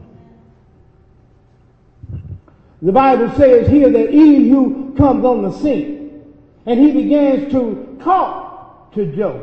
The 2.80 2.92
Bible 2.92 3.30
says 3.37 3.68
here 3.68 3.90
that 3.90 4.08
Elihu 4.08 4.94
comes 4.94 5.25
on 5.25 5.42
the 5.42 5.52
scene 5.52 6.25
and 6.64 6.78
he 6.78 6.92
begins 6.92 7.52
to 7.52 7.99
talk 8.02 8.92
to 8.94 9.14
Job. 9.14 9.42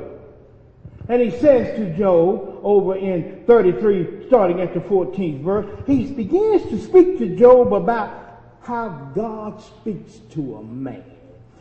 And 1.09 1.21
he 1.21 1.29
says 1.29 1.77
to 1.77 1.95
Job 1.97 2.54
over 2.65 2.95
in 2.95 3.43
33, 3.45 4.25
starting 4.27 4.59
at 4.59 4.73
the 4.73 4.79
14th 4.79 5.43
verse, 5.43 5.83
he 5.85 6.11
begins 6.11 6.63
to 6.63 6.81
speak 6.81 7.19
to 7.19 7.35
Job 7.37 7.71
about 7.71 8.41
how 8.59 8.89
God 9.13 9.61
speaks 9.61 10.15
to 10.31 10.55
a 10.55 10.63
man. 10.63 11.03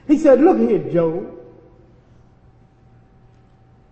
He 0.08 0.18
said, 0.18 0.40
look 0.40 0.58
here, 0.58 0.90
Job. 0.90 1.30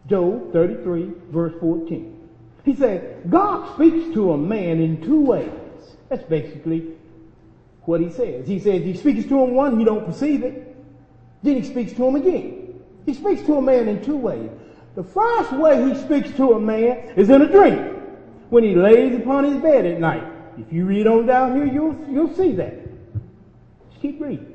Job 0.09 0.53
33 0.53 1.13
verse 1.31 1.53
14. 1.61 2.29
He 2.65 2.75
said, 2.75 3.31
God 3.31 3.75
speaks 3.75 4.15
to 4.15 4.33
a 4.33 4.39
man 4.39 4.81
in 4.81 5.03
two 5.03 5.21
ways. 5.21 5.53
That's 6.09 6.25
basically 6.25 6.95
what 7.83 8.01
he 8.01 8.11
says. 8.11 8.47
He 8.47 8.59
says 8.59 8.85
he 8.85 8.97
speaks 8.97 9.25
to 9.27 9.39
him 9.39 9.55
one, 9.55 9.79
you 9.79 9.85
don't 9.85 10.07
perceive 10.07 10.43
it. 10.43 10.75
Then 11.43 11.57
he 11.57 11.63
speaks 11.63 11.93
to 11.93 12.07
him 12.07 12.17
again. 12.17 12.81
He 13.05 13.13
speaks 13.13 13.43
to 13.43 13.57
a 13.57 13.63
man 13.63 13.89
in 13.89 14.03
two 14.03 14.17
ways. 14.17 14.51
The 14.95 15.05
first 15.05 15.53
way 15.53 15.89
he 15.89 15.95
speaks 16.01 16.31
to 16.37 16.53
a 16.53 16.61
man 16.61 17.15
is 17.17 17.31
in 17.31 17.41
a 17.41 17.51
dream, 17.51 17.79
when 18.51 18.63
he 18.63 18.75
lays 18.75 19.19
upon 19.19 19.45
his 19.45 19.57
bed 19.63 19.87
at 19.87 19.99
night. 19.99 20.25
If 20.59 20.71
you 20.71 20.85
read 20.85 21.07
on 21.07 21.27
down 21.27 21.57
here, 21.57 21.67
you'll, 21.67 21.97
you'll 22.11 22.35
see 22.35 22.53
that. 22.53 22.75
Just 23.91 24.03
keep 24.03 24.21
reading. 24.21 24.55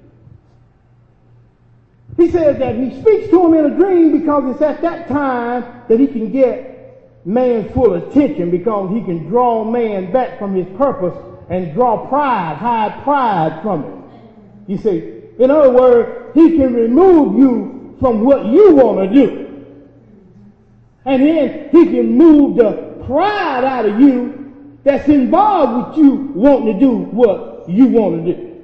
He 2.17 2.29
says 2.29 2.57
that 2.59 2.75
he 2.75 2.99
speaks 3.01 3.29
to 3.29 3.45
him 3.45 3.53
in 3.53 3.73
a 3.73 3.75
dream 3.75 4.19
because 4.19 4.53
it's 4.53 4.61
at 4.61 4.81
that 4.81 5.07
time 5.07 5.83
that 5.87 5.99
he 5.99 6.07
can 6.07 6.31
get 6.31 7.25
man's 7.25 7.71
full 7.73 7.93
attention 7.95 8.51
because 8.51 8.93
he 8.93 9.03
can 9.03 9.27
draw 9.27 9.63
man 9.63 10.11
back 10.11 10.39
from 10.39 10.55
his 10.55 10.67
purpose 10.77 11.15
and 11.49 11.73
draw 11.73 12.07
pride, 12.07 12.57
hide 12.57 13.03
pride 13.03 13.59
from 13.61 13.83
him. 13.83 14.03
You 14.67 14.77
see, 14.77 15.21
in 15.39 15.51
other 15.51 15.71
words, 15.71 16.33
he 16.35 16.57
can 16.57 16.73
remove 16.73 17.37
you 17.37 17.95
from 17.99 18.23
what 18.23 18.45
you 18.45 18.75
want 18.75 19.11
to 19.11 19.15
do. 19.15 19.46
And 21.07 21.23
then 21.23 21.69
he 21.71 21.85
can 21.85 22.17
move 22.17 22.57
the 22.57 23.05
pride 23.05 23.63
out 23.63 23.85
of 23.85 23.97
you 23.97 24.77
that's 24.83 25.07
involved 25.07 25.97
with 25.97 26.05
you 26.05 26.15
wanting 26.35 26.73
to 26.73 26.79
do 26.79 26.97
what 26.97 27.69
you 27.69 27.87
want 27.87 28.25
to 28.25 28.33
do. 28.33 28.61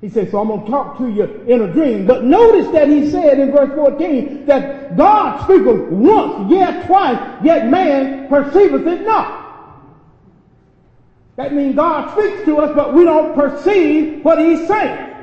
He 0.00 0.08
said, 0.08 0.30
so 0.30 0.40
I'm 0.40 0.48
going 0.48 0.64
to 0.64 0.70
talk 0.70 0.96
to 0.96 1.08
you 1.08 1.24
in 1.24 1.60
a 1.60 1.70
dream. 1.70 2.06
But 2.06 2.24
notice 2.24 2.72
that 2.72 2.88
he 2.88 3.10
said 3.10 3.38
in 3.38 3.52
verse 3.52 3.70
14 3.74 4.46
that 4.46 4.96
God 4.96 5.44
speaketh 5.44 5.90
once, 5.90 6.50
yet 6.50 6.86
twice, 6.86 7.44
yet 7.44 7.68
man 7.68 8.28
perceiveth 8.28 8.86
it 8.86 9.04
not. 9.04 9.42
That 11.36 11.52
means 11.52 11.76
God 11.76 12.12
speaks 12.12 12.46
to 12.46 12.60
us, 12.60 12.74
but 12.74 12.94
we 12.94 13.04
don't 13.04 13.34
perceive 13.34 14.24
what 14.24 14.38
he's 14.38 14.66
saying. 14.66 15.16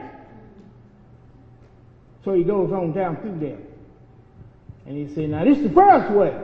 So 2.24 2.33
he 2.33 2.43
goes 2.43 2.71
on 2.71 2.93
down 2.93 3.17
through 3.17 3.39
there. 3.39 3.57
And 4.89 4.98
he 4.98 5.13
said, 5.13 5.29
now 5.29 5.46
this 5.46 5.60
is 5.60 5.65
the 5.65 5.69
first 5.69 6.12
way 6.12 6.36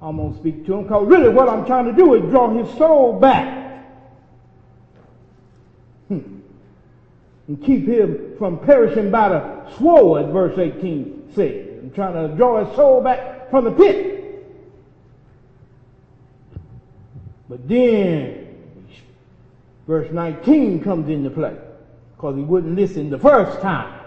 I'm 0.00 0.16
going 0.16 0.32
to 0.32 0.38
speak 0.38 0.64
to 0.66 0.74
him 0.74 0.84
because 0.84 1.08
really 1.08 1.28
what 1.28 1.48
I'm 1.48 1.66
trying 1.66 1.86
to 1.86 1.92
do 1.92 2.14
is 2.14 2.30
draw 2.30 2.48
his 2.56 2.72
soul 2.78 3.18
back. 3.18 3.84
Hmm. 6.06 6.38
And 7.48 7.62
keep 7.64 7.88
him 7.88 8.36
from 8.38 8.60
perishing 8.60 9.10
by 9.10 9.30
the 9.30 9.76
sword, 9.76 10.32
verse 10.32 10.56
18 10.56 11.32
says. 11.34 11.66
I'm 11.82 11.90
trying 11.90 12.28
to 12.28 12.36
draw 12.36 12.64
his 12.64 12.76
soul 12.76 13.02
back 13.02 13.50
from 13.50 13.64
the 13.64 13.72
pit. 13.72 14.46
But 17.48 17.68
then, 17.68 18.56
verse 19.88 20.12
19 20.12 20.84
comes 20.84 21.08
into 21.08 21.30
play 21.30 21.56
because 22.14 22.36
he 22.36 22.42
wouldn't 22.42 22.76
listen 22.76 23.10
the 23.10 23.18
first 23.18 23.60
time. 23.60 23.99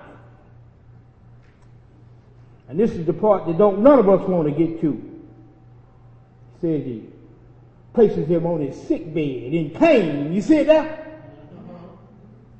And 2.67 2.79
this 2.79 2.91
is 2.91 3.05
the 3.05 3.13
part 3.13 3.46
that 3.48 3.58
don't 3.58 3.79
none 3.79 4.00
of 4.00 4.10
us 4.10 4.27
want 4.27 4.48
to 4.48 4.53
get 4.53 4.82
to. 4.82 4.91
He 6.62 6.62
says 6.62 6.86
he 6.86 7.10
places 7.93 8.27
him 8.27 8.46
on 8.46 8.62
his 8.62 8.79
sick 8.88 9.13
bed 9.13 9.53
in 9.53 9.70
pain. 9.72 10.34
You 10.34 10.41
see 10.41 10.58
it 10.58 10.67
there? 10.67 11.22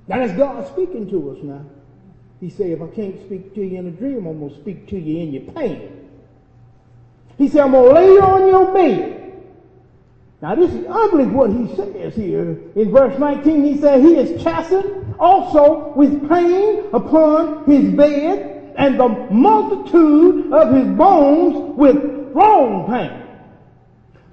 Now 0.08 0.20
that's 0.20 0.38
God 0.38 0.68
speaking 0.68 1.10
to 1.10 1.32
us 1.32 1.38
now. 1.44 1.66
He 2.40 2.50
said, 2.50 2.72
if 2.72 2.82
I 2.82 2.88
can't 2.88 3.20
speak 3.26 3.56
to 3.56 3.62
you 3.64 3.80
in 3.80 3.88
a 3.88 3.92
dream, 3.92 4.26
I'm 4.28 4.40
going 4.40 4.54
to 4.54 4.60
speak 4.60 4.88
to 4.90 5.00
you 5.00 5.22
in 5.22 5.32
your 5.32 5.54
pain. 5.54 6.10
He 7.38 7.48
said, 7.48 7.62
I'm 7.62 7.72
going 7.72 7.88
to 7.88 7.94
lay 7.94 8.08
you 8.08 8.22
on 8.22 8.48
your 8.48 8.74
bed. 8.74 9.14
Now 10.42 10.56
this 10.56 10.74
is 10.74 10.86
ugly 10.90 11.26
what 11.26 11.52
he 11.52 11.74
says 11.74 12.14
here. 12.16 12.60
In 12.76 12.92
verse 12.92 13.18
19 13.18 13.64
he 13.64 13.78
said, 13.80 14.02
he 14.02 14.18
is 14.18 14.44
chastened 14.44 15.16
also 15.18 15.94
with 15.96 16.28
pain 16.28 16.90
upon 16.92 17.64
his 17.64 17.94
bed 17.94 18.53
and 18.77 19.00
the 19.00 19.08
multitude 19.08 20.51
of 20.53 20.74
his 20.74 20.88
bones 20.98 21.77
with 21.77 21.96
wrong 22.34 22.88
pain. 22.88 23.22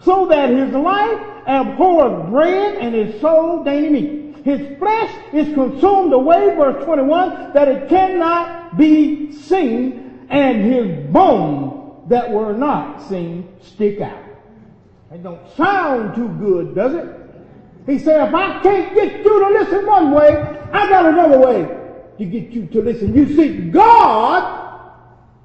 So 0.03 0.27
that 0.27 0.51
his 0.51 0.73
life 0.73 1.21
abhorreth 1.47 2.31
bread 2.31 2.77
and 2.77 2.95
his 2.95 3.21
soul 3.21 3.65
dainty 3.65 3.91
meat. 3.91 4.45
His 4.45 4.79
flesh 4.79 5.13
is 5.35 5.53
consumed 5.55 6.13
away, 6.15 6.55
verse 6.57 6.83
21, 6.85 7.53
that 7.53 7.69
it 7.69 7.89
cannot 7.89 8.79
be 8.79 9.33
seen, 9.33 10.27
and 10.31 10.65
his 10.65 11.11
bones 11.13 12.09
that 12.09 12.31
were 12.31 12.55
not 12.55 13.03
seen 13.09 13.53
stick 13.61 14.01
out. 14.01 14.25
It 15.13 15.23
don't 15.23 15.47
sound 15.57 16.15
too 16.15 16.29
good, 16.29 16.75
does 16.75 16.95
it? 16.95 17.17
He 17.85 17.99
said, 17.99 18.29
if 18.29 18.35
I 18.35 18.63
can't 18.63 18.95
get 18.95 19.25
you 19.25 19.41
to 19.41 19.49
listen 19.59 19.85
one 19.87 20.13
way, 20.13 20.37
I 20.73 20.89
got 20.89 21.05
another 21.05 21.39
way 21.39 21.80
to 22.21 22.27
get 22.27 22.51
you 22.51 22.67
to 22.67 22.83
listen. 22.83 23.15
You 23.15 23.35
see, 23.35 23.71
God 23.71 24.93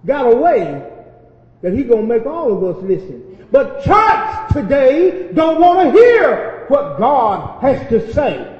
got 0.05 0.31
a 0.31 0.35
way 0.35 0.83
that 1.61 1.73
He 1.73 1.83
gonna 1.83 2.03
make 2.03 2.25
all 2.25 2.51
of 2.51 2.75
us 2.75 2.83
listen. 2.83 3.47
But 3.49 3.81
church 3.83 4.51
today 4.51 5.31
don't 5.33 5.61
want 5.61 5.79
to 5.87 5.91
hear 5.91 6.65
what 6.67 6.97
God 6.97 7.61
has 7.61 7.87
to 7.89 8.11
say. 8.11 8.51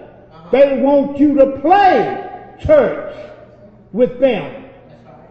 They 0.51 0.79
want 0.79 1.19
you 1.19 1.35
to 1.35 1.59
play 1.59 2.55
church 2.61 3.33
with 3.91 4.17
them. 4.19 4.63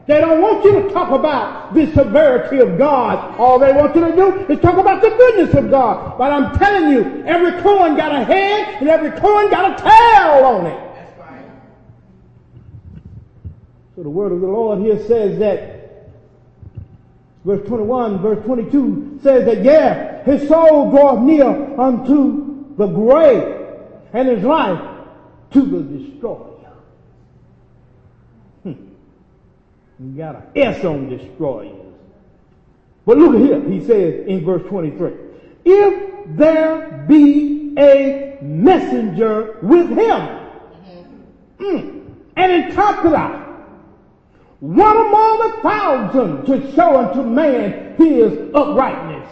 They 0.06 0.20
don't 0.20 0.42
want 0.42 0.62
you 0.64 0.82
to 0.82 0.90
talk 0.90 1.18
about 1.18 1.72
the 1.72 1.86
severity 1.94 2.58
of 2.58 2.76
God. 2.76 3.40
All 3.40 3.58
they 3.58 3.72
want 3.72 3.94
you 3.96 4.02
to 4.02 4.14
do 4.14 4.52
is 4.52 4.60
talk 4.60 4.76
about 4.76 5.00
the 5.00 5.08
goodness 5.08 5.54
of 5.54 5.70
God. 5.70 6.18
But 6.18 6.32
I'm 6.32 6.58
telling 6.58 6.90
you, 6.90 7.24
every 7.24 7.62
coin 7.62 7.96
got 7.96 8.14
a 8.14 8.22
head 8.22 8.82
and 8.82 8.88
every 8.90 9.18
coin 9.18 9.50
got 9.50 9.80
a 9.80 9.82
tail 9.82 10.44
on 10.44 10.66
it. 10.66 10.83
So 13.96 14.02
the 14.02 14.10
word 14.10 14.32
of 14.32 14.40
the 14.40 14.46
Lord 14.46 14.80
here 14.80 14.98
says 15.06 15.38
that 15.38 16.10
verse 17.44 17.64
21, 17.68 18.20
verse 18.20 18.44
22 18.44 19.20
says 19.22 19.44
that, 19.44 19.62
yeah, 19.62 20.24
his 20.24 20.48
soul 20.48 20.90
draweth 20.90 21.20
near 21.20 21.80
unto 21.80 22.74
the 22.76 22.86
grave 22.86 23.66
and 24.12 24.28
his 24.28 24.42
life 24.42 24.80
to 25.52 25.62
the 25.62 25.80
destroyer. 25.80 26.72
Hmm. 28.64 28.72
You 30.00 30.16
got 30.16 30.36
an 30.36 30.42
S 30.56 30.84
on 30.84 31.08
destroyers. 31.08 31.94
But 33.06 33.18
look 33.18 33.36
here, 33.36 33.60
he 33.60 33.84
says 33.84 34.26
in 34.26 34.44
verse 34.44 34.62
23. 34.68 35.12
If 35.64 36.36
there 36.36 37.04
be 37.08 37.74
a 37.78 38.38
messenger 38.42 39.58
with 39.62 39.88
him, 39.90 40.40
mm, 41.58 42.04
an 42.36 42.50
interpreter, 42.50 43.43
one 44.64 44.96
among 44.96 45.42
a 45.42 45.60
thousand 45.60 46.46
to 46.46 46.72
show 46.74 46.98
unto 46.98 47.22
man 47.22 47.96
his 47.98 48.32
uprightness. 48.54 49.30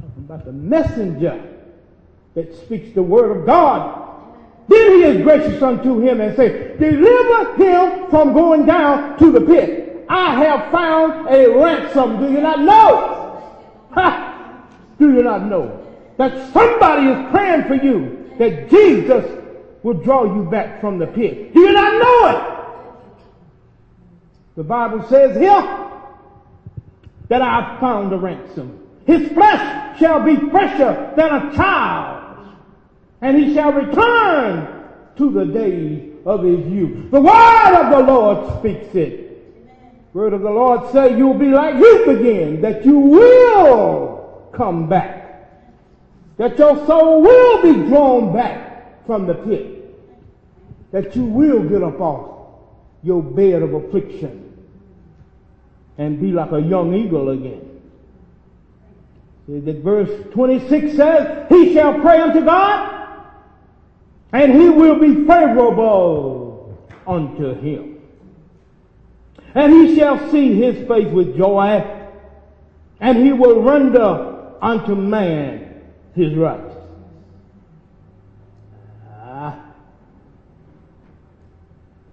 Talking 0.00 0.24
about 0.24 0.44
the 0.44 0.52
messenger 0.52 1.40
that 2.34 2.52
speaks 2.52 2.92
the 2.92 3.02
word 3.02 3.36
of 3.36 3.46
God. 3.46 4.08
Then 4.66 4.90
he 4.90 5.02
is 5.04 5.22
gracious 5.22 5.62
unto 5.62 6.00
him 6.00 6.20
and 6.20 6.34
say, 6.36 6.76
deliver 6.78 7.54
him 7.62 8.10
from 8.10 8.32
going 8.32 8.66
down 8.66 9.16
to 9.18 9.30
the 9.30 9.40
pit. 9.40 10.04
I 10.08 10.44
have 10.44 10.72
found 10.72 11.28
a 11.28 11.48
ransom. 11.48 12.18
Do 12.18 12.32
you 12.32 12.40
not 12.40 12.58
know? 12.58 13.52
Ha! 13.92 14.66
Do 14.98 15.12
you 15.12 15.22
not 15.22 15.46
know 15.46 15.86
that 16.16 16.52
somebody 16.52 17.06
is 17.06 17.30
praying 17.30 17.68
for 17.68 17.74
you 17.74 18.34
that 18.40 18.68
Jesus 18.68 19.24
will 19.84 19.94
draw 19.94 20.24
you 20.24 20.50
back 20.50 20.80
from 20.80 20.98
the 20.98 21.06
pit? 21.06 21.54
Do 21.54 21.60
you 21.60 21.72
not 21.72 21.92
know 22.02 22.56
it? 22.56 22.59
The 24.56 24.64
Bible 24.64 25.06
says 25.08 25.36
here 25.36 25.88
that 27.28 27.42
I 27.42 27.60
have 27.60 27.80
found 27.80 28.12
a 28.12 28.18
ransom. 28.18 28.86
His 29.06 29.28
flesh 29.32 29.98
shall 29.98 30.22
be 30.24 30.36
fresher 30.50 31.12
than 31.16 31.34
a 31.34 31.54
child 31.54 32.20
and 33.20 33.36
he 33.36 33.54
shall 33.54 33.72
return 33.72 34.88
to 35.16 35.30
the 35.30 35.44
days 35.44 36.12
of 36.24 36.42
his 36.42 36.66
youth. 36.66 37.10
The 37.10 37.20
word 37.20 37.74
of 37.74 37.90
the 37.90 38.12
Lord 38.12 38.58
speaks 38.58 38.94
it. 38.94 39.26
Word 40.12 40.32
of 40.32 40.42
the 40.42 40.50
Lord 40.50 40.90
say 40.90 41.16
you'll 41.16 41.38
be 41.38 41.50
like 41.50 41.76
youth 41.76 42.08
again, 42.08 42.60
that 42.62 42.84
you 42.84 42.98
will 42.98 44.50
come 44.52 44.88
back. 44.88 45.18
That 46.36 46.58
your 46.58 46.84
soul 46.86 47.22
will 47.22 47.62
be 47.62 47.88
drawn 47.88 48.32
back 48.32 49.06
from 49.06 49.26
the 49.26 49.34
pit. 49.34 49.94
That 50.90 51.14
you 51.14 51.24
will 51.24 51.68
get 51.68 51.82
up 51.82 52.00
off 52.00 52.39
your 53.02 53.22
bed 53.22 53.62
of 53.62 53.74
affliction 53.74 54.50
and 55.98 56.20
be 56.20 56.32
like 56.32 56.52
a 56.52 56.60
young 56.60 56.94
eagle 56.94 57.30
again. 57.30 57.66
That 59.48 59.82
verse 59.82 60.32
26 60.32 60.96
says, 60.96 61.46
He 61.48 61.74
shall 61.74 62.00
pray 62.00 62.20
unto 62.20 62.44
God, 62.44 63.18
and 64.32 64.52
he 64.52 64.68
will 64.68 64.98
be 65.00 65.26
favorable 65.26 66.78
unto 67.06 67.54
him. 67.54 67.98
And 69.54 69.72
he 69.72 69.96
shall 69.96 70.30
see 70.30 70.54
his 70.54 70.86
face 70.86 71.12
with 71.12 71.36
joy, 71.36 72.08
and 73.00 73.18
he 73.18 73.32
will 73.32 73.62
render 73.62 74.54
unto 74.62 74.94
man 74.94 75.82
his 76.14 76.34
right. 76.34 76.70
Ah. 79.18 79.64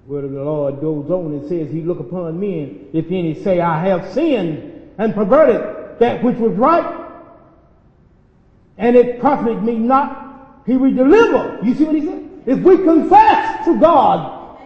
Word 0.07 0.23
of 0.23 0.31
the 0.31 0.41
Lord 0.41 0.79
goes 0.79 1.11
on 1.11 1.33
and 1.33 1.49
says, 1.49 1.69
He 1.69 1.81
look 1.81 1.99
upon 1.99 2.39
men, 2.39 2.87
if 2.93 3.07
any 3.07 3.43
say, 3.43 3.59
I 3.59 3.85
have 3.87 4.13
sinned 4.13 4.91
and 4.97 5.13
perverted 5.13 5.99
that 5.99 6.23
which 6.23 6.37
was 6.37 6.53
right, 6.53 7.05
and 8.77 8.95
it 8.95 9.19
profited 9.19 9.63
me 9.63 9.75
not 9.75 10.63
he 10.65 10.77
will 10.77 10.93
deliver. 10.93 11.59
You 11.63 11.73
see 11.75 11.83
what 11.85 11.95
he 11.95 12.05
said? 12.05 12.29
If 12.45 12.59
we 12.59 12.77
confess 12.77 13.65
to 13.65 13.79
God 13.79 14.57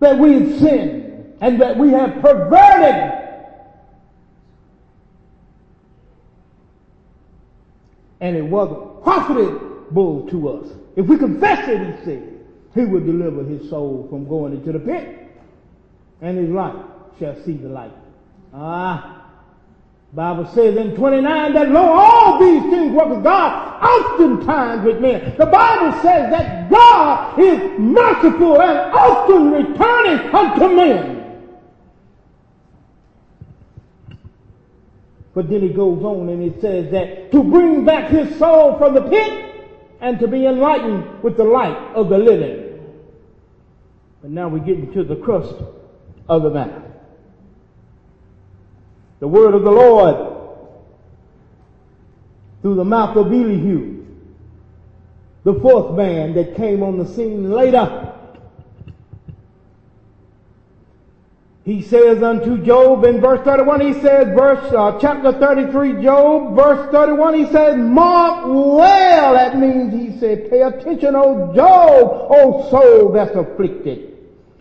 that 0.00 0.18
we 0.18 0.32
have 0.34 0.58
sinned 0.58 1.34
and 1.40 1.60
that 1.60 1.76
we 1.76 1.90
have 1.90 2.20
perverted 2.22 3.18
and 8.20 8.36
it 8.36 8.42
wasn't 8.42 9.02
profitable 9.02 10.28
to 10.28 10.48
us. 10.48 10.68
If 10.94 11.06
we 11.06 11.18
confess 11.18 11.68
it, 11.68 11.98
he 11.98 12.04
said, 12.04 12.41
he 12.74 12.84
will 12.84 13.00
deliver 13.00 13.44
his 13.44 13.68
soul 13.68 14.06
from 14.08 14.28
going 14.28 14.54
into 14.54 14.72
the 14.72 14.78
pit 14.78 15.22
and 16.20 16.38
his 16.38 16.48
life 16.48 16.76
shall 17.18 17.36
see 17.44 17.52
the 17.52 17.68
light. 17.68 17.92
Ah, 18.54 19.22
Bible 20.14 20.46
says 20.54 20.76
in 20.76 20.94
29 20.94 21.54
that 21.54 21.70
lo, 21.70 21.80
all 21.80 22.38
these 22.38 22.62
things 22.70 22.92
work 22.92 23.08
with 23.08 23.24
God 23.24 23.82
oftentimes 23.82 24.84
with 24.84 25.00
men. 25.00 25.34
The 25.38 25.46
Bible 25.46 25.92
says 26.02 26.30
that 26.30 26.70
God 26.70 27.38
is 27.38 27.78
merciful 27.78 28.60
and 28.60 28.78
often 28.94 29.50
returning 29.50 30.34
unto 30.34 30.74
men. 30.74 31.12
But 35.34 35.48
then 35.48 35.62
he 35.62 35.70
goes 35.70 36.04
on 36.04 36.28
and 36.28 36.42
he 36.42 36.60
says 36.60 36.90
that 36.92 37.32
to 37.32 37.42
bring 37.42 37.86
back 37.86 38.10
his 38.10 38.38
soul 38.38 38.76
from 38.76 38.92
the 38.94 39.02
pit 39.02 39.66
and 40.02 40.18
to 40.20 40.28
be 40.28 40.44
enlightened 40.44 41.22
with 41.22 41.38
the 41.38 41.44
light 41.44 41.76
of 41.94 42.10
the 42.10 42.18
living. 42.18 42.61
But 44.22 44.30
now 44.30 44.48
we 44.48 44.60
get 44.60 44.78
into 44.78 45.04
the 45.04 45.16
crust 45.16 45.54
of 46.28 46.42
the 46.42 46.50
matter 46.50 46.82
the 49.22 49.28
word 49.28 49.54
of 49.54 49.62
the 49.62 49.70
Lord 49.70 50.16
through 52.60 52.74
the 52.74 52.84
mouth 52.84 53.16
of 53.16 53.28
Elihu, 53.28 54.04
the 55.44 55.54
fourth 55.60 55.96
man 55.96 56.34
that 56.34 56.56
came 56.56 56.82
on 56.82 56.98
the 56.98 57.06
scene 57.06 57.52
later. 57.52 58.12
He 61.64 61.82
says 61.82 62.20
unto 62.20 62.64
Job 62.64 63.04
in 63.04 63.20
verse 63.20 63.44
31, 63.44 63.80
he 63.80 63.92
says, 64.00 64.26
verse, 64.36 64.72
uh, 64.72 64.98
chapter 65.00 65.30
33, 65.38 66.02
Job, 66.02 66.56
verse 66.56 66.90
31, 66.90 67.34
he 67.34 67.46
says, 67.52 67.76
mark 67.76 68.44
well. 68.46 69.34
That 69.34 69.56
means 69.56 69.92
he 69.92 70.18
said, 70.18 70.50
pay 70.50 70.62
attention, 70.62 71.14
O 71.14 71.54
Job, 71.54 72.26
O 72.28 72.68
soul 72.70 73.12
that's 73.12 73.36
afflicted. 73.36 74.11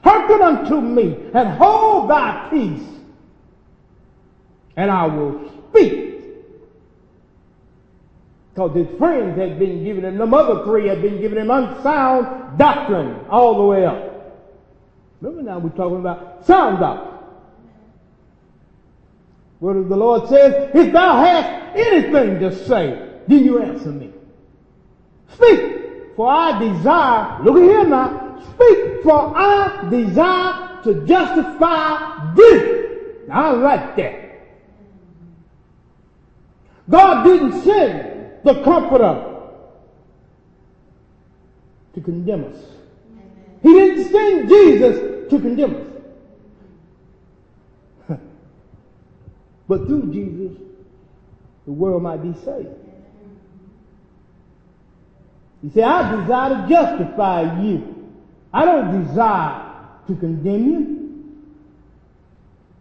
Hearken 0.04 0.42
unto 0.42 0.82
me 0.82 1.16
and 1.34 1.50
hold 1.50 2.10
thy 2.10 2.48
peace, 2.50 2.88
and 4.76 4.90
I 4.90 5.06
will 5.06 5.52
speak. 5.70 6.10
Because 8.54 8.76
his 8.76 8.88
friends 8.98 9.38
had 9.38 9.60
been 9.60 9.84
giving 9.84 10.04
him, 10.04 10.18
the 10.18 10.26
other 10.36 10.66
three 10.66 10.88
had 10.88 11.02
been 11.02 11.22
giving 11.22 11.38
him 11.38 11.52
unsound 11.52 12.58
doctrine 12.58 13.26
all 13.30 13.58
the 13.58 13.64
way 13.64 13.86
up. 13.86 14.12
Remember 15.22 15.44
now 15.44 15.60
we're 15.60 15.70
talking 15.70 16.00
about 16.00 16.46
sound 16.46 16.80
doctrine. 16.80 17.12
What 19.60 19.74
the 19.88 19.96
Lord 19.96 20.28
says? 20.28 20.72
If 20.74 20.92
thou 20.92 21.18
hast 21.24 21.78
anything 21.78 22.40
to 22.40 22.66
say, 22.66 23.20
then 23.28 23.46
you 23.46 23.62
answer 23.62 23.92
me. 23.92 24.12
Speak, 25.36 26.16
for 26.16 26.28
I 26.28 26.60
desire, 26.60 27.44
look 27.44 27.56
at 27.58 27.62
here 27.62 27.86
now, 27.86 28.21
speak, 28.44 29.04
for 29.04 29.34
I 29.36 29.88
desire 29.90 30.84
to 30.84 31.06
justify 31.06 32.34
thee. 32.36 32.88
I 33.32 33.52
like 33.52 33.96
that. 33.98 34.22
God 36.90 37.24
didn't 37.24 37.62
send 37.62 38.32
the 38.44 38.64
Comforter 38.64 39.32
to 41.94 42.02
condemn 42.02 42.46
us. 42.46 42.58
He 43.62 43.72
didn't 43.72 44.12
send 44.12 44.50
Jesus 44.50 45.30
to 45.30 45.40
condemn 45.40 45.76
us. 48.10 48.20
but 49.68 49.86
through 49.86 50.12
Jesus, 50.12 50.58
the 51.66 51.72
world 51.72 52.02
might 52.04 52.24
be 52.24 52.34
saved. 52.44 52.68
He 55.62 55.70
said, 55.70 55.84
I 55.84 56.22
desire 56.22 56.50
to 56.50 56.70
justify 56.70 57.62
you. 57.62 57.91
I 58.54 58.66
don't 58.66 59.06
desire 59.06 59.74
to 60.08 60.16
condemn 60.16 60.70
you. 60.70 61.02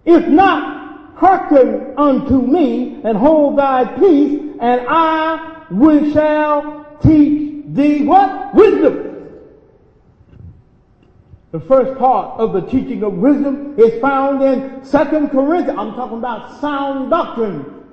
If 0.05 0.27
not, 0.29 1.17
hearken 1.17 1.95
unto 1.97 2.41
me 2.41 3.01
and 3.05 3.17
hold 3.17 3.59
thy 3.59 3.85
peace, 3.99 4.41
and 4.61 4.81
I 4.89 5.67
will 5.71 6.13
shall 6.13 6.99
teach 7.03 7.65
thee 7.69 8.05
what? 8.05 8.55
Wisdom. 8.55 9.11
The 11.53 11.61
first 11.61 11.99
part 11.99 12.39
of 12.39 12.53
the 12.53 12.61
teaching 12.63 13.03
of 13.03 13.15
wisdom 13.15 13.75
is 13.77 14.01
found 14.01 14.43
in 14.43 14.85
Second 14.85 15.31
Corinthians. 15.31 15.79
I'm 15.79 15.95
talking 15.95 16.19
about 16.19 16.61
sound 16.61 17.11
doctrine. 17.11 17.85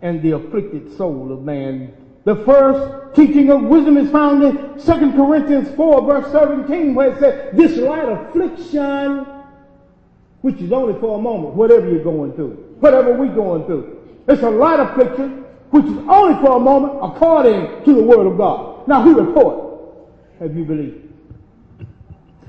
And 0.00 0.22
the 0.22 0.32
afflicted 0.32 0.96
soul 0.96 1.32
of 1.32 1.42
man. 1.42 1.92
The 2.24 2.36
first 2.36 3.14
teaching 3.14 3.50
of 3.50 3.62
wisdom 3.62 3.98
is 3.98 4.10
found 4.10 4.42
in 4.42 4.80
Second 4.80 5.12
Corinthians 5.12 5.74
4 5.76 6.06
verse 6.06 6.32
17 6.32 6.94
where 6.94 7.12
it 7.12 7.18
says, 7.20 7.54
this 7.54 7.76
light 7.78 8.08
affliction, 8.08 9.26
which 10.40 10.56
is 10.56 10.72
only 10.72 10.98
for 11.00 11.18
a 11.18 11.22
moment, 11.22 11.54
whatever 11.54 11.88
you're 11.88 12.02
going 12.02 12.32
through, 12.32 12.52
whatever 12.80 13.12
we're 13.12 13.34
going 13.34 13.64
through. 13.66 14.00
It's 14.26 14.42
a 14.42 14.50
light 14.50 14.80
affliction, 14.80 15.44
which 15.70 15.84
is 15.84 15.98
only 16.08 16.40
for 16.42 16.56
a 16.56 16.60
moment 16.60 16.94
according 17.02 17.84
to 17.84 17.94
the 17.94 18.02
word 18.02 18.26
of 18.26 18.38
God. 18.38 18.88
Now 18.88 19.02
who 19.02 19.20
report 19.20 19.96
have 20.38 20.56
you 20.56 20.64
believed? 20.64 21.08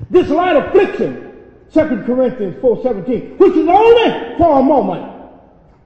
This 0.08 0.28
light 0.28 0.56
affliction, 0.56 1.34
2 1.72 1.80
Corinthians 2.06 2.56
4.17, 2.62 3.38
which 3.38 3.52
is 3.52 3.68
only 3.68 4.36
for 4.38 4.60
a 4.60 4.62
moment, 4.62 5.15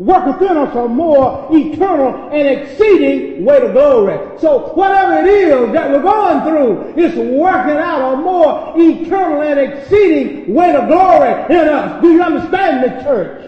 worketh 0.00 0.40
in 0.40 0.56
us 0.56 0.74
a 0.74 0.88
more 0.88 1.46
eternal 1.52 2.30
and 2.32 2.48
exceeding 2.48 3.44
weight 3.44 3.62
of 3.62 3.72
glory. 3.72 4.18
So 4.38 4.72
whatever 4.72 5.18
it 5.18 5.26
is 5.26 5.72
that 5.74 5.90
we're 5.90 6.02
going 6.02 6.40
through, 6.40 6.94
it's 6.96 7.14
working 7.16 7.76
out 7.76 8.14
a 8.14 8.16
more 8.16 8.72
eternal 8.76 9.42
and 9.42 9.60
exceeding 9.60 10.54
weight 10.54 10.74
of 10.74 10.88
glory 10.88 11.54
in 11.54 11.68
us. 11.68 12.00
Do 12.00 12.12
you 12.12 12.22
understand 12.22 12.82
the 12.82 13.02
church? 13.02 13.46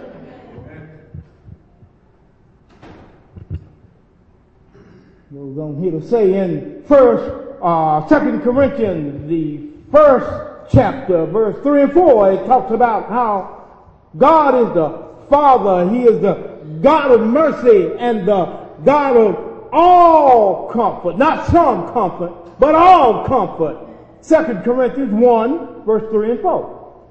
goes 5.32 5.56
on 5.56 5.82
here 5.82 5.92
to 5.92 6.06
say 6.06 6.34
in 6.34 6.84
first, 6.86 7.24
uh, 7.62 8.06
second 8.06 8.42
Corinthians, 8.42 9.26
the 9.26 9.70
first 9.90 10.70
chapter, 10.70 11.24
verse 11.24 11.56
three 11.62 11.80
and 11.84 11.92
four, 11.94 12.30
it 12.30 12.44
talks 12.44 12.70
about 12.70 13.08
how 13.08 13.88
God 14.18 14.68
is 14.68 14.74
the 14.74 15.11
Father. 15.28 15.90
He 15.90 16.04
is 16.04 16.20
the 16.20 16.34
God 16.82 17.12
of 17.12 17.20
mercy 17.26 17.92
and 17.98 18.26
the 18.26 18.44
God 18.84 19.16
of 19.16 19.68
all 19.72 20.70
comfort. 20.70 21.18
Not 21.18 21.46
some 21.48 21.92
comfort, 21.92 22.58
but 22.58 22.74
all 22.74 23.26
comfort. 23.26 23.88
Second 24.20 24.62
Corinthians 24.62 25.12
1, 25.12 25.84
verse 25.84 26.10
3 26.10 26.30
and 26.32 26.40
4. 26.40 27.04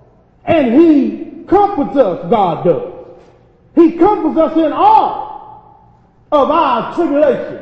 And 0.46 0.82
He 0.82 1.44
comforts 1.46 1.98
us, 1.98 2.30
God 2.30 2.64
does. 2.64 2.94
He 3.76 3.98
comforts 3.98 4.38
us 4.38 4.58
in 4.58 4.72
all 4.72 5.92
of 6.32 6.50
our 6.50 6.96
tribulation 6.96 7.62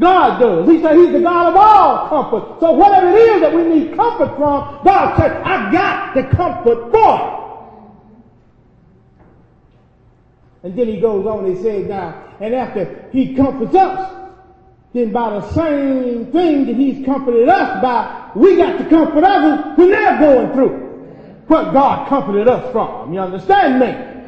God 0.00 0.40
does. 0.40 0.68
He 0.68 0.80
said 0.80 0.96
he's 0.96 1.12
the 1.12 1.20
God 1.20 1.50
of 1.50 1.56
all 1.56 2.08
comfort. 2.08 2.60
So 2.60 2.72
whatever 2.72 3.10
it 3.10 3.20
is 3.20 3.40
that 3.42 3.54
we 3.54 3.62
need 3.64 3.96
comfort 3.96 4.34
from, 4.36 4.80
God 4.82 5.16
said, 5.18 5.32
I 5.42 5.70
got 5.70 6.14
the 6.14 6.22
comfort 6.34 6.90
for 6.90 7.18
it. 7.18 7.39
And 10.62 10.76
then 10.76 10.88
he 10.88 11.00
goes 11.00 11.26
on 11.26 11.44
and 11.44 11.56
he 11.56 11.62
says 11.62 11.88
now, 11.88 12.36
and 12.40 12.54
after 12.54 13.08
he 13.12 13.34
comforts 13.34 13.74
us, 13.74 14.16
then 14.92 15.12
by 15.12 15.30
the 15.30 15.52
same 15.52 16.32
thing 16.32 16.66
that 16.66 16.76
he's 16.76 17.04
comforted 17.06 17.48
us 17.48 17.82
by, 17.82 18.30
we 18.36 18.56
got 18.56 18.78
to 18.78 18.88
comfort 18.88 19.24
others 19.24 19.78
when 19.78 19.90
they're 19.90 20.18
going 20.18 20.52
through 20.52 20.90
what 21.46 21.72
God 21.72 22.08
comforted 22.08 22.48
us 22.48 22.70
from. 22.72 23.12
You 23.12 23.20
understand 23.20 23.80
me? 23.80 24.20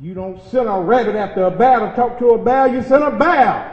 You 0.00 0.12
don't 0.12 0.42
send 0.50 0.68
a 0.68 0.80
rabbit 0.80 1.14
after 1.16 1.44
a 1.44 1.50
bear 1.50 1.80
to 1.80 1.96
talk 1.96 2.18
to 2.18 2.30
a 2.30 2.44
bear, 2.44 2.66
you 2.66 2.82
send 2.82 3.02
a 3.02 3.16
bear. 3.16 3.70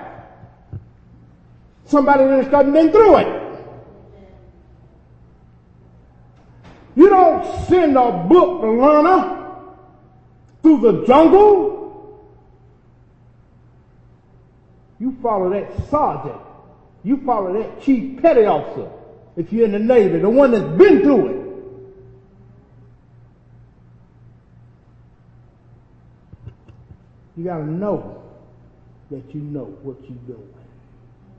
Somebody 1.85 2.25
that's 2.25 2.49
done 2.49 2.71
been 2.71 2.91
through 2.91 3.17
it. 3.17 3.41
You 6.95 7.09
don't 7.09 7.67
send 7.67 7.97
a 7.97 8.25
book 8.29 8.61
learner 8.61 9.40
through 10.61 10.81
the 10.81 11.05
jungle. 11.05 11.71
You 14.99 15.17
follow 15.21 15.49
that 15.49 15.89
sergeant. 15.89 16.41
You 17.03 17.21
follow 17.25 17.53
that 17.53 17.81
chief 17.81 18.21
petty 18.21 18.45
officer. 18.45 18.89
If 19.35 19.51
you're 19.51 19.65
in 19.65 19.71
the 19.71 19.79
Navy, 19.79 20.19
the 20.19 20.29
one 20.29 20.51
that's 20.51 20.77
been 20.77 21.01
through 21.01 21.27
it. 21.27 21.41
You 27.37 27.45
got 27.45 27.57
to 27.57 27.65
know 27.65 28.21
that 29.09 29.33
you 29.33 29.41
know 29.41 29.65
what 29.81 29.97
you're 30.03 30.35
doing 30.35 30.53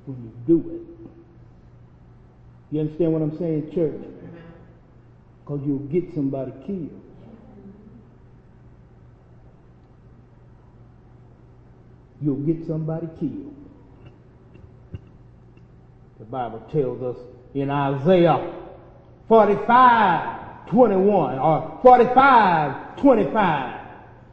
when 0.06 0.16
you 0.24 0.32
do 0.46 0.70
it. 0.70 0.92
You 2.72 2.80
understand 2.80 3.12
what 3.12 3.22
I'm 3.22 3.38
saying, 3.38 3.70
church? 3.72 4.00
Because 5.44 5.60
you'll 5.66 5.78
get 5.78 6.12
somebody 6.14 6.52
killed. 6.66 7.00
You'll 12.22 12.36
get 12.36 12.66
somebody 12.66 13.08
killed. 13.18 13.54
The 16.18 16.24
Bible 16.24 16.60
tells 16.70 17.02
us 17.02 17.22
in 17.54 17.68
Isaiah 17.68 18.54
45, 19.28 20.68
21 20.68 21.38
or 21.38 21.78
45, 21.82 22.96
25 22.96 23.80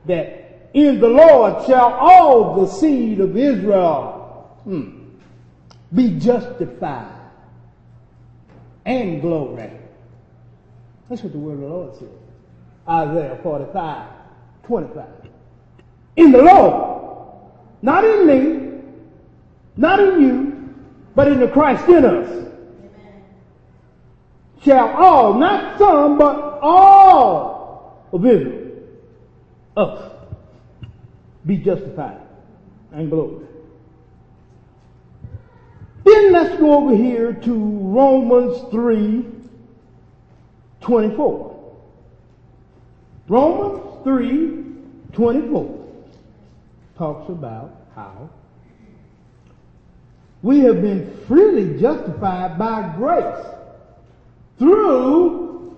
that 0.06 0.70
in 0.74 1.00
the 1.00 1.08
Lord 1.08 1.66
shall 1.66 1.94
all 1.94 2.62
the 2.62 2.68
seed 2.68 3.20
of 3.20 3.36
Israel 3.36 4.60
hmm, 4.64 5.16
be 5.94 6.20
justified 6.20 7.16
and 8.86 9.22
glory. 9.22 9.72
That's 11.10 11.24
what 11.24 11.32
the 11.32 11.40
word 11.40 11.54
of 11.56 11.60
the 11.62 11.68
Lord 11.68 11.96
says. 11.96 12.10
Isaiah 12.88 13.40
45, 13.42 14.10
25. 14.64 15.06
In 16.18 16.32
the 16.32 16.42
Lord, 16.42 16.99
not 17.82 18.04
in 18.04 18.28
me, 18.28 18.82
not 19.78 20.00
in 20.00 20.22
you, 20.22 20.76
but 21.16 21.28
in 21.28 21.40
the 21.40 21.48
Christ 21.48 21.88
in 21.88 22.06
us. 22.06 22.48
Shall 24.64 24.90
all, 24.90 25.34
not 25.36 25.78
some, 25.78 26.18
but 26.18 26.60
all 26.62 28.08
of 28.12 28.26
Israel, 28.26 28.72
us, 29.78 30.12
be 31.46 31.58
justified 31.58 32.20
and 32.92 33.10
glorified. 33.10 33.48
Then 36.04 36.34
let's 36.34 36.60
go 36.60 36.84
over 36.84 36.96
here 36.96 37.34
to 37.34 37.54
Romans 37.54 38.70
3 38.72 39.26
24. 40.82 41.74
Romans 43.28 44.04
3 44.04 44.66
24 45.14 45.79
talks 47.00 47.30
about 47.30 47.72
how 47.96 48.30
We 50.42 50.60
have 50.60 50.82
been 50.82 51.26
freely 51.28 51.80
justified 51.80 52.58
by 52.60 52.94
grace 52.98 53.46
through 54.58 55.76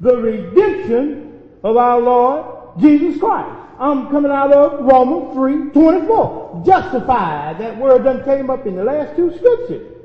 the 0.00 0.16
redemption 0.16 1.40
of 1.62 1.76
our 1.76 2.00
Lord 2.00 2.80
Jesus 2.80 3.20
Christ. 3.20 3.56
I'm 3.78 4.08
coming 4.10 4.30
out 4.30 4.52
of 4.52 4.84
Romans 4.84 5.34
3, 5.34 5.70
24. 5.70 6.62
Justified. 6.66 7.58
That 7.58 7.78
word 7.78 8.04
done 8.04 8.24
came 8.24 8.50
up 8.50 8.66
in 8.66 8.76
the 8.76 8.84
last 8.84 9.16
two 9.16 9.36
scriptures. 9.36 9.96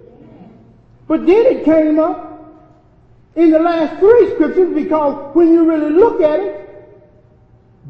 But 1.08 1.26
then 1.26 1.46
it 1.46 1.66
came 1.66 2.00
up 2.00 2.66
in 3.36 3.52
the 3.52 3.60
last 3.60 4.00
three 4.00 4.34
scriptures 4.36 4.74
because 4.74 5.36
when 5.36 5.52
you 5.52 5.66
really 5.66 5.92
look 5.92 6.22
at 6.22 6.40
it, 6.40 6.62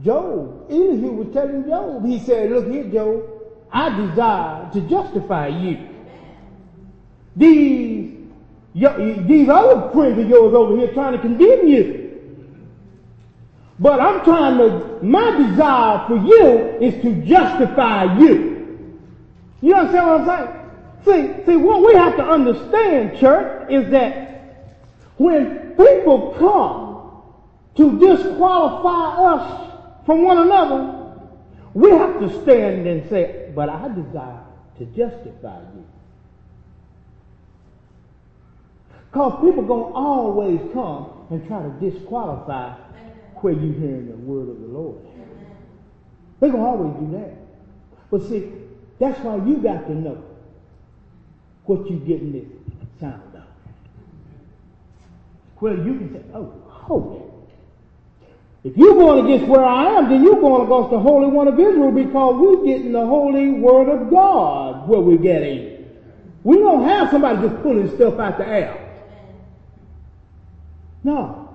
Job, 0.04 0.55
Elihu 0.70 1.12
was 1.12 1.34
telling 1.34 1.66
Job, 1.68 2.06
he 2.06 2.20
said, 2.20 2.52
look 2.52 2.68
here, 2.68 2.86
Job, 2.86 3.24
I 3.72 3.90
desire 4.08 4.72
to 4.74 4.82
justify 4.82 5.48
you. 5.48 5.88
These, 7.36 8.18
these 8.74 9.50
other 9.50 9.92
friends 9.92 10.20
of 10.20 10.30
yours 10.30 10.54
over 10.54 10.78
here 10.78 10.94
trying 10.94 11.14
to 11.14 11.20
condemn 11.20 11.68
you. 11.68 12.06
But 13.80 14.00
I'm 14.00 14.24
trying 14.24 14.58
to, 14.58 15.04
my 15.04 15.50
desire 15.50 16.08
for 16.08 16.16
you 16.16 16.78
is 16.80 17.02
to 17.02 17.26
justify 17.26 18.18
you. 18.18 18.56
You 19.62 19.76
understand 19.76 20.08
what 20.08 20.22
I'm 20.22 20.26
saying? 20.26 20.66
See, 21.06 21.46
see, 21.46 21.56
what 21.58 21.86
we 21.86 21.94
have 21.94 22.16
to 22.16 22.24
understand, 22.24 23.18
church, 23.20 23.70
is 23.70 23.90
that 23.92 24.76
when 25.18 25.76
people 25.78 26.36
come 26.40 26.86
to 27.76 28.00
disqualify 28.00 29.34
us 29.34 29.75
from 30.06 30.24
one 30.24 30.38
another, 30.38 31.04
we 31.74 31.90
have 31.92 32.20
to 32.20 32.42
stand 32.44 32.88
and 32.88 33.10
say, 33.10 33.52
but 33.56 33.70
I 33.70 33.88
desire 33.90 34.44
to 34.78 34.86
justify 34.86 35.60
you. 35.60 35.86
Because 39.12 39.42
people 39.42 39.64
going 39.64 39.92
to 39.92 39.98
always 39.98 40.60
come 40.74 41.28
and 41.30 41.46
try 41.48 41.62
to 41.64 41.70
disqualify 41.80 42.74
where 43.36 43.54
you're 43.54 43.74
hearing 43.74 44.08
the 44.10 44.18
word 44.18 44.50
of 44.50 44.60
the 44.60 44.68
Lord. 44.68 45.06
They're 46.40 46.52
going 46.52 46.64
to 46.64 46.70
always 46.70 47.00
do 47.00 47.18
that. 47.18 47.34
But 48.12 48.24
see, 48.24 48.52
that's 49.00 49.20
why 49.22 49.38
you 49.38 49.58
got 49.58 49.88
to 49.88 49.96
know 49.96 50.24
what 51.66 51.90
you're 51.90 52.00
getting 52.00 52.32
this 52.34 53.00
sound 53.00 53.36
of. 53.36 53.44
Well, 55.62 55.78
you 55.78 55.98
can 55.98 56.14
say, 56.14 56.22
oh, 56.34 56.54
holy. 56.68 57.22
If 58.66 58.76
you're 58.76 58.96
going 58.96 59.24
against 59.24 59.48
where 59.48 59.64
I 59.64 60.00
am, 60.00 60.10
then 60.10 60.24
you're 60.24 60.42
going 60.42 60.66
against 60.66 60.90
the 60.90 61.00
Holy 61.00 61.28
One 61.28 61.48
of 61.48 61.60
Israel 61.60 61.92
because 61.92 62.36
we're 62.42 62.66
getting 62.66 62.94
the 62.94 63.06
Holy 63.06 63.52
Word 63.52 63.90
of 63.90 64.10
God 64.10 64.90
where 64.90 65.00
we're 65.00 65.20
getting. 65.20 65.86
We 66.44 66.58
don't 66.58 66.84
have 66.84 67.12
somebody 67.12 67.48
just 67.48 67.62
pulling 67.62 67.96
stuff 67.96 68.20
out 68.20 68.40
the 68.40 68.48
air. 68.48 68.82
No. 71.04 71.48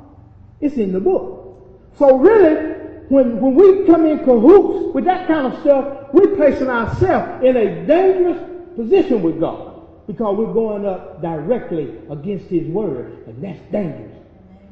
It's 0.60 0.76
in 0.76 0.92
the 0.92 1.00
book. 1.00 1.90
So 1.98 2.16
really, 2.16 2.76
when, 3.08 3.40
when 3.40 3.56
we 3.56 3.86
come 3.86 4.06
in 4.06 4.20
cahoots 4.20 4.94
with 4.94 5.04
that 5.06 5.26
kind 5.26 5.52
of 5.52 5.60
stuff, 5.62 6.10
we're 6.12 6.36
placing 6.36 6.68
ourselves 6.68 7.44
in 7.44 7.56
a 7.56 7.86
dangerous 7.86 8.38
position 8.76 9.20
with 9.22 9.40
God 9.40 10.06
because 10.06 10.38
we're 10.38 10.52
going 10.52 10.86
up 10.86 11.20
directly 11.20 11.92
against 12.08 12.46
His 12.46 12.68
Word, 12.68 13.26
and 13.26 13.42
that's 13.42 13.60
dangerous. 13.72 14.16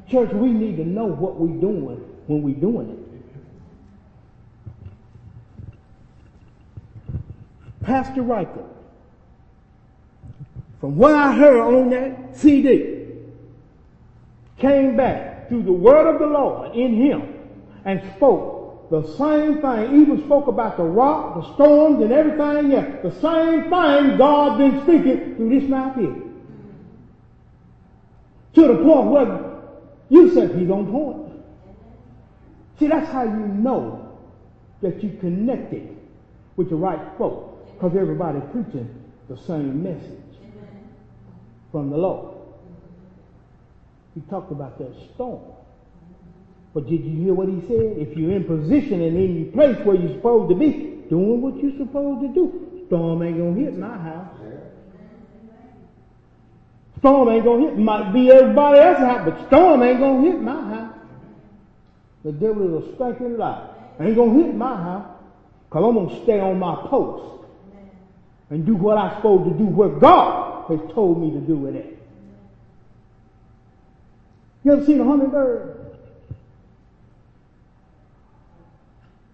Church, 0.09 0.31
we 0.31 0.51
need 0.51 0.77
to 0.77 0.85
know 0.85 1.05
what 1.05 1.35
we're 1.35 1.59
doing 1.59 2.08
when 2.29 2.43
we're 2.43 2.53
doing 2.53 2.89
it. 2.91 2.99
Pastor 7.83 8.21
Riker, 8.21 8.65
from 10.79 10.95
what 10.95 11.15
I 11.15 11.33
heard 11.33 11.59
on 11.59 11.89
that 11.89 12.37
CD, 12.37 13.07
came 14.59 14.95
back 14.95 15.49
through 15.49 15.63
the 15.63 15.71
word 15.71 16.13
of 16.13 16.19
the 16.19 16.27
Lord 16.27 16.75
in 16.75 16.93
him 16.93 17.33
and 17.83 17.99
spoke 18.15 18.91
the 18.91 19.01
same 19.17 19.59
thing. 19.59 20.01
Even 20.01 20.23
spoke 20.25 20.47
about 20.47 20.77
the 20.77 20.83
rock, 20.83 21.41
the 21.41 21.53
storms, 21.55 22.03
and 22.03 22.11
everything 22.11 22.73
else. 22.73 23.01
The 23.01 23.21
same 23.21 23.63
thing 23.63 24.17
God 24.17 24.59
been 24.59 24.83
speaking 24.83 25.35
through 25.35 25.59
this 25.59 25.67
mouth 25.67 25.95
here. 25.95 26.15
To 28.53 28.67
the 28.67 28.83
point 28.83 29.07
where 29.07 29.61
you 30.09 30.31
said 30.31 30.55
he's 30.55 30.69
on 30.69 30.91
point. 30.91 31.28
See, 32.79 32.87
that's 32.87 33.09
how 33.09 33.23
you 33.23 33.45
know 33.45 34.17
that 34.81 35.03
you 35.03 35.17
connected 35.19 35.97
with 36.55 36.69
the 36.69 36.75
right 36.75 37.17
folk. 37.17 37.67
Because 37.73 37.95
everybody 37.97 38.39
preaching 38.51 38.89
the 39.27 39.37
same 39.45 39.83
message 39.83 40.19
from 41.71 41.89
the 41.89 41.97
Lord. 41.97 42.35
He 44.15 44.21
talked 44.21 44.51
about 44.51 44.79
that 44.79 44.93
storm. 45.13 45.41
But 46.73 46.87
did 46.87 47.03
you 47.03 47.23
hear 47.23 47.33
what 47.33 47.49
he 47.49 47.61
said? 47.67 47.97
If 47.97 48.17
you're 48.17 48.31
in 48.31 48.45
position 48.45 49.01
and 49.01 49.17
in 49.17 49.35
your 49.43 49.51
place 49.51 49.77
where 49.85 49.95
you're 49.95 50.15
supposed 50.15 50.49
to 50.49 50.55
be, 50.55 51.03
doing 51.09 51.41
what 51.41 51.57
you're 51.61 51.77
supposed 51.77 52.21
to 52.21 52.27
do, 52.29 52.83
storm 52.87 53.21
ain't 53.23 53.37
gonna 53.37 53.59
hit 53.59 53.77
my 53.77 53.97
house. 53.97 54.27
Storm 56.99 57.29
ain't 57.29 57.45
gonna 57.45 57.69
hit. 57.69 57.77
Might 57.77 58.13
be 58.13 58.29
everybody 58.29 58.79
else's 58.79 59.05
house, 59.05 59.21
but 59.25 59.47
storm 59.47 59.83
ain't 59.83 59.99
gonna 59.99 60.21
hit 60.21 60.41
my 60.41 60.75
house. 60.75 60.88
The 62.23 62.31
devil 62.31 62.77
is 62.77 62.85
a 62.85 62.95
stinking 62.95 63.37
lie. 63.37 63.75
Ain't 63.99 64.15
gonna 64.15 64.43
hit 64.43 64.55
my 64.55 64.75
house. 64.75 65.15
Cause 65.69 65.83
I'm 65.85 65.95
gonna 65.95 66.23
stay 66.23 66.39
on 66.39 66.57
my 66.57 66.87
post 66.87 67.45
and 68.49 68.65
do 68.65 68.75
what 68.75 68.97
I'm 68.97 69.15
supposed 69.17 69.51
to 69.51 69.57
do 69.57 69.65
what 69.65 69.99
God 69.99 70.65
has 70.69 70.79
told 70.93 71.21
me 71.21 71.31
to 71.31 71.39
do 71.39 71.57
with 71.57 71.75
it. 71.75 71.97
You 74.63 74.73
ever 74.73 74.83
seen 74.83 74.99
a 74.99 75.05
hummingbird? 75.05 75.75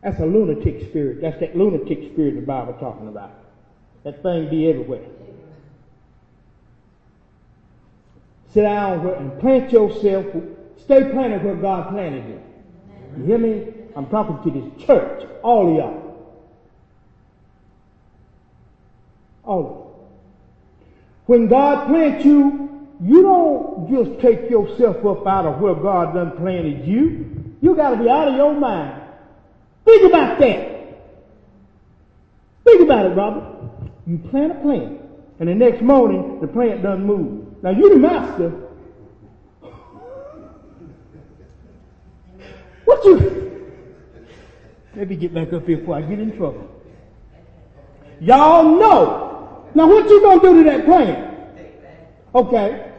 That's 0.02 0.20
a 0.20 0.26
lunatic 0.26 0.82
spirit. 0.84 1.22
That's 1.22 1.40
that 1.40 1.56
lunatic 1.56 2.12
spirit 2.12 2.36
the 2.36 2.42
Bible 2.42 2.74
talking 2.74 3.08
about. 3.08 3.32
That 4.04 4.22
thing 4.22 4.50
be 4.50 4.68
everywhere. 4.68 5.02
Sit 8.52 8.62
down 8.62 9.06
and 9.08 9.40
plant 9.40 9.72
yourself. 9.72 10.28
Stay 10.78 11.06
planted 11.06 11.44
where 11.44 11.56
God 11.56 11.90
planted 11.90 12.30
you. 12.30 12.42
You 13.18 13.24
hear 13.26 13.38
me? 13.38 13.74
I'm 13.96 14.08
talking 14.08 14.52
to 14.52 14.60
this 14.60 14.86
church. 14.86 15.28
All 15.42 15.70
of 15.70 15.76
y'all. 15.76 16.30
All 19.44 19.60
of 19.60 19.66
you. 19.66 19.82
When 21.26 21.48
God 21.48 21.88
plants 21.88 22.26
you 22.26 22.66
you 23.02 23.22
don't 23.24 23.90
just 23.90 24.22
take 24.22 24.50
yourself 24.50 25.06
up 25.06 25.28
out 25.28 25.46
of 25.46 25.60
where 25.60 25.76
God 25.76 26.14
done 26.14 26.32
planted 26.38 26.88
you. 26.88 27.54
You 27.62 27.76
got 27.76 27.92
to 27.92 27.98
be 27.98 28.10
out 28.10 28.30
of 28.30 28.36
your 28.36 28.54
mind. 28.54 29.02
Think 29.84 30.04
about 30.08 30.40
that. 30.40 30.72
Think 32.64 32.82
about 32.82 33.06
it, 33.06 33.10
Robert. 33.10 33.92
You 34.08 34.18
plant 34.18 34.52
a 34.54 34.56
plant, 34.56 35.00
and 35.40 35.50
the 35.50 35.56
next 35.56 35.82
morning 35.82 36.40
the 36.40 36.48
plant 36.48 36.84
doesn't 36.84 37.06
move. 37.06 37.62
Now 37.64 37.72
you 37.72 37.90
the 37.90 37.98
master. 37.98 38.65
What 42.86 43.04
you? 43.04 43.16
Let 44.96 45.10
me 45.10 45.16
get 45.16 45.34
back 45.34 45.52
up 45.52 45.68
here 45.68 45.78
before 45.78 45.96
I 45.96 46.02
get 46.02 46.20
in 46.20 46.38
trouble. 46.38 46.70
Y'all 48.22 48.64
know. 48.80 49.66
Now 49.76 49.88
what 49.88 50.10
you 50.10 50.22
gonna 50.22 50.42
do 50.42 50.64
to 50.64 50.70
that 50.70 50.86
plant? 50.86 51.38
Okay. 52.34 52.92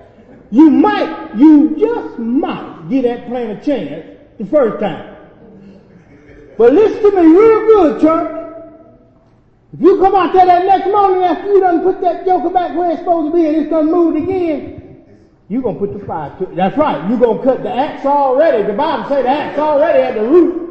You 0.50 0.70
might, 0.70 1.34
you 1.36 1.76
just 1.78 2.18
might 2.18 2.88
get 2.88 3.02
that 3.02 3.26
plant 3.28 3.60
a 3.60 3.64
chance 3.64 4.18
the 4.38 4.46
first 4.46 4.80
time. 4.80 5.16
But 6.56 6.72
listen 6.72 7.02
to 7.02 7.10
me 7.10 7.26
real 7.26 7.66
good, 7.66 8.00
church. 8.00 8.36
If 9.72 9.80
you 9.80 9.98
come 9.98 10.14
out 10.14 10.32
there 10.32 10.46
that 10.46 10.64
next 10.64 10.86
morning 10.86 11.22
after 11.22 11.52
you 11.52 11.60
done 11.60 11.82
put 11.82 12.00
that 12.00 12.24
joker 12.24 12.50
back 12.50 12.76
where 12.76 12.90
it's 12.90 13.00
supposed 13.00 13.32
to 13.32 13.36
be 13.36 13.46
and 13.46 13.56
it's 13.56 13.70
done 13.70 13.90
moved 13.90 14.16
again, 14.16 14.75
you're 15.48 15.62
going 15.62 15.78
to 15.78 15.86
put 15.86 15.98
the 15.98 16.04
fire 16.04 16.36
to 16.38 16.50
it. 16.50 16.56
That's 16.56 16.76
right. 16.76 17.08
You're 17.08 17.18
going 17.18 17.38
to 17.38 17.44
cut 17.44 17.62
the 17.62 17.72
axe 17.72 18.04
already. 18.04 18.66
The 18.66 18.72
Bible 18.72 19.08
say 19.08 19.22
the 19.22 19.28
axe 19.28 19.58
already 19.58 20.02
at 20.02 20.14
the 20.14 20.22
root. 20.28 20.66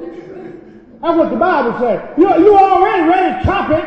That's 1.02 1.18
what 1.18 1.30
the 1.30 1.38
Bible 1.38 1.80
says. 1.80 2.18
You, 2.18 2.28
you 2.44 2.58
already 2.58 3.10
ready 3.10 3.40
to 3.40 3.46
chop 3.46 3.72
it. 3.72 3.86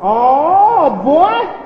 Oh, 0.00 1.02
boy. 1.02 1.58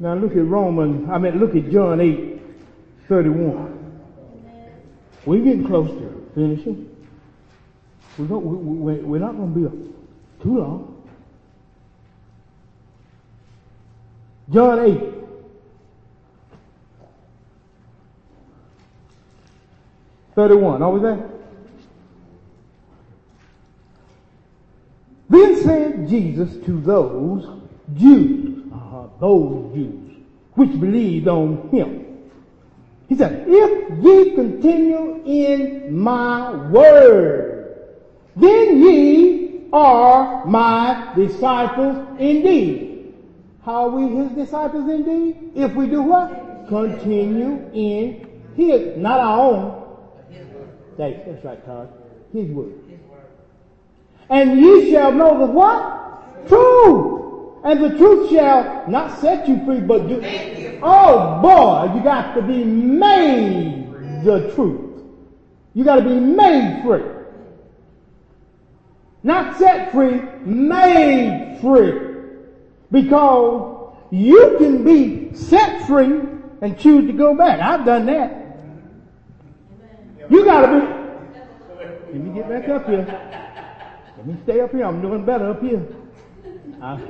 Now 0.00 0.14
look 0.14 0.32
at 0.32 0.44
Romans, 0.44 1.08
I 1.08 1.18
mean, 1.18 1.38
look 1.38 1.54
at 1.54 1.70
John 1.70 2.00
8, 2.00 2.40
31. 3.08 4.02
We're 5.24 5.44
getting 5.44 5.64
close 5.64 5.88
to 5.88 6.30
finishing. 6.34 6.88
We 8.18 8.26
don't, 8.26 8.44
we, 8.44 8.96
we, 8.96 9.00
we're 9.02 9.20
not 9.20 9.36
going 9.36 9.54
to 9.54 9.60
be 9.60 9.92
too 10.42 10.58
long. 10.58 10.91
John 14.52 14.78
8. 14.80 15.12
Thirty-one. 20.34 20.82
Are 20.82 20.90
we 20.90 21.00
there. 21.00 21.30
Then 25.28 25.56
said 25.62 26.08
Jesus 26.08 26.64
to 26.66 26.80
those 26.80 27.48
Jews, 27.94 28.64
uh, 28.72 29.06
those 29.18 29.74
Jews, 29.74 30.16
which 30.54 30.78
believed 30.78 31.28
on 31.28 31.68
him. 31.70 32.30
He 33.08 33.16
said, 33.16 33.44
if 33.46 34.04
ye 34.04 34.34
continue 34.34 35.22
in 35.24 35.98
my 35.98 36.70
word, 36.70 37.78
then 38.36 38.82
ye 38.82 39.68
are 39.72 40.44
my 40.46 41.12
disciples 41.14 41.96
indeed. 42.18 42.91
How 43.64 43.84
are 43.84 43.90
we 43.90 44.16
his 44.16 44.32
disciples 44.32 44.90
indeed? 44.90 45.52
If 45.54 45.74
we 45.74 45.86
do 45.86 46.02
what? 46.02 46.68
Continue 46.68 47.70
in 47.72 48.28
his, 48.56 48.96
not 48.96 49.20
our 49.20 49.40
own. 49.40 49.82
That's, 50.98 51.24
that's 51.24 51.44
right, 51.44 51.64
Todd. 51.64 51.92
His 52.32 52.48
word. 52.50 52.74
And 54.28 54.60
ye 54.60 54.90
shall 54.90 55.12
know 55.12 55.38
the 55.38 55.52
what? 55.52 56.48
Truth. 56.48 57.22
And 57.64 57.84
the 57.84 57.96
truth 57.96 58.30
shall 58.30 58.88
not 58.88 59.20
set 59.20 59.48
you 59.48 59.64
free, 59.64 59.80
but 59.80 60.08
do. 60.08 60.20
Oh 60.82 61.40
boy, 61.40 61.94
you 61.94 62.02
got 62.02 62.34
to 62.34 62.42
be 62.42 62.64
made 62.64 64.22
the 64.24 64.52
truth. 64.54 65.02
You 65.74 65.84
got 65.84 65.96
to 65.96 66.02
be 66.02 66.18
made 66.18 66.82
free. 66.84 67.04
Not 69.22 69.56
set 69.56 69.92
free, 69.92 70.20
made 70.44 71.58
free. 71.60 72.11
Because 72.92 73.94
you 74.10 74.56
can 74.58 74.84
be 74.84 75.34
set 75.34 75.86
free 75.86 76.20
and 76.60 76.78
choose 76.78 77.06
to 77.06 77.12
go 77.12 77.34
back. 77.34 77.58
I've 77.60 77.84
done 77.84 78.06
that. 78.06 78.58
You 80.30 80.44
gotta 80.44 80.68
be. 80.68 80.86
Let 82.12 82.14
me 82.14 82.34
get 82.34 82.48
back 82.48 82.68
up 82.68 82.86
here. 82.86 83.06
Let 84.18 84.26
me 84.26 84.36
stay 84.44 84.60
up 84.60 84.70
here. 84.70 84.84
I'm 84.84 85.00
doing 85.00 85.24
better 85.24 85.50
up 85.50 85.62
here. 85.62 85.84
I, 86.80 87.00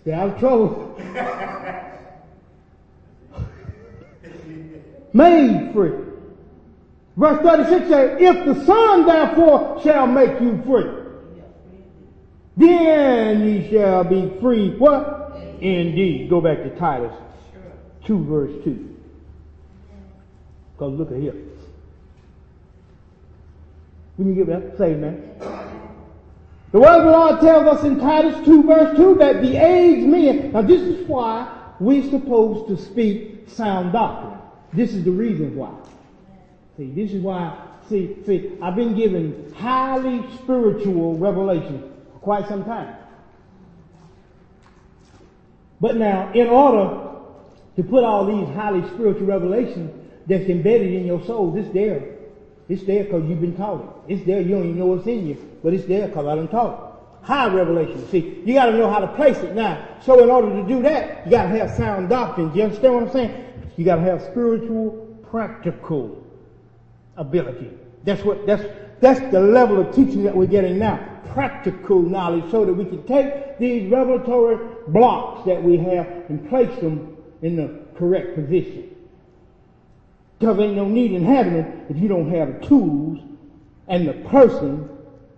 stay 0.00 0.12
out 0.12 0.30
of 0.30 0.38
trouble. 0.40 0.98
Made 5.12 5.72
free. 5.72 5.92
Verse 7.16 7.42
36 7.42 7.88
says, 7.88 8.16
If 8.20 8.44
the 8.46 8.64
Son 8.64 9.06
therefore 9.06 9.80
shall 9.82 10.06
make 10.06 10.40
you 10.40 10.62
free, 10.64 10.99
then 12.56 13.46
ye 13.46 13.70
shall 13.70 14.04
be 14.04 14.32
free. 14.40 14.76
What? 14.76 15.36
Indeed. 15.60 16.28
Go 16.30 16.40
back 16.40 16.58
to 16.58 16.70
Titus 16.78 17.14
2 18.06 18.24
verse 18.24 18.64
2. 18.64 18.96
Because 20.72 20.98
look 20.98 21.10
at 21.12 21.18
here. 21.18 21.34
When 24.16 24.34
you 24.34 24.44
get 24.44 24.46
that, 24.48 24.78
say 24.78 24.94
man. 24.94 25.30
The 26.72 26.78
word 26.78 26.98
of 26.98 27.04
the 27.04 27.10
Lord 27.10 27.40
tells 27.40 27.78
us 27.78 27.84
in 27.84 27.98
Titus 27.98 28.44
2 28.44 28.62
verse 28.62 28.96
2 28.96 29.14
that 29.16 29.42
the 29.42 29.56
aged 29.56 30.06
men, 30.06 30.52
now 30.52 30.62
this 30.62 30.82
is 30.82 31.06
why 31.08 31.74
we're 31.80 32.08
supposed 32.10 32.68
to 32.68 32.76
speak 32.76 33.48
sound 33.48 33.92
doctrine. 33.92 34.38
This 34.72 34.94
is 34.94 35.04
the 35.04 35.10
reason 35.10 35.56
why. 35.56 35.74
See, 36.76 36.90
this 36.92 37.12
is 37.12 37.22
why, 37.22 37.58
see, 37.88 38.16
see, 38.24 38.52
I've 38.62 38.76
been 38.76 38.94
given 38.94 39.52
highly 39.56 40.24
spiritual 40.36 41.18
revelation 41.18 41.89
quite 42.20 42.48
some 42.48 42.64
time. 42.64 42.96
But 45.80 45.96
now, 45.96 46.32
in 46.32 46.48
order 46.48 47.08
to 47.76 47.82
put 47.82 48.04
all 48.04 48.26
these 48.26 48.54
highly 48.54 48.86
spiritual 48.90 49.26
revelations 49.26 49.90
that's 50.26 50.44
embedded 50.44 50.92
in 50.92 51.06
your 51.06 51.24
soul, 51.24 51.56
it's 51.56 51.72
there. 51.72 52.16
It's 52.68 52.84
there 52.84 53.04
because 53.04 53.28
you've 53.28 53.40
been 53.40 53.56
taught 53.56 54.04
it. 54.06 54.14
It's 54.14 54.26
there, 54.26 54.40
you 54.40 54.50
don't 54.50 54.64
even 54.64 54.78
know 54.78 54.86
what's 54.86 55.06
in 55.06 55.26
you, 55.26 55.58
but 55.62 55.72
it's 55.74 55.86
there 55.86 56.06
because 56.08 56.26
I 56.26 56.34
done 56.36 56.48
taught 56.48 56.86
it. 57.22 57.26
High 57.26 57.52
revelation. 57.52 58.08
See, 58.08 58.42
you 58.44 58.54
gotta 58.54 58.72
know 58.72 58.90
how 58.90 59.00
to 59.00 59.08
place 59.08 59.38
it 59.38 59.54
now. 59.54 59.86
So 60.02 60.22
in 60.22 60.30
order 60.30 60.50
to 60.50 60.68
do 60.68 60.82
that, 60.82 61.26
you 61.26 61.32
gotta 61.32 61.48
have 61.48 61.70
sound 61.76 62.08
doctrine. 62.08 62.50
Do 62.50 62.58
you 62.58 62.64
understand 62.64 62.94
what 62.94 63.02
I'm 63.04 63.12
saying? 63.12 63.44
You 63.76 63.84
gotta 63.84 64.02
have 64.02 64.22
spiritual, 64.22 65.18
practical 65.30 66.24
ability. 67.16 67.70
That's 68.04 68.24
what, 68.24 68.46
that's, 68.46 68.64
that's 69.00 69.20
the 69.32 69.40
level 69.40 69.80
of 69.80 69.94
teaching 69.94 70.22
that 70.24 70.36
we're 70.36 70.46
getting 70.46 70.78
now. 70.78 71.19
Practical 71.32 72.02
knowledge 72.02 72.50
so 72.50 72.64
that 72.64 72.72
we 72.72 72.84
can 72.84 73.02
take 73.04 73.58
these 73.58 73.90
revelatory 73.90 74.58
blocks 74.88 75.46
that 75.46 75.62
we 75.62 75.76
have 75.76 76.06
and 76.28 76.48
place 76.48 76.74
them 76.80 77.16
in 77.42 77.56
the 77.56 77.80
correct 77.96 78.34
position. 78.34 78.94
Because 80.38 80.58
ain't 80.58 80.76
no 80.76 80.86
need 80.86 81.12
in 81.12 81.24
having 81.24 81.54
it 81.54 81.90
if 81.90 81.96
you 81.98 82.08
don't 82.08 82.30
have 82.30 82.60
the 82.60 82.66
tools 82.66 83.18
and 83.88 84.08
the 84.08 84.14
person 84.28 84.88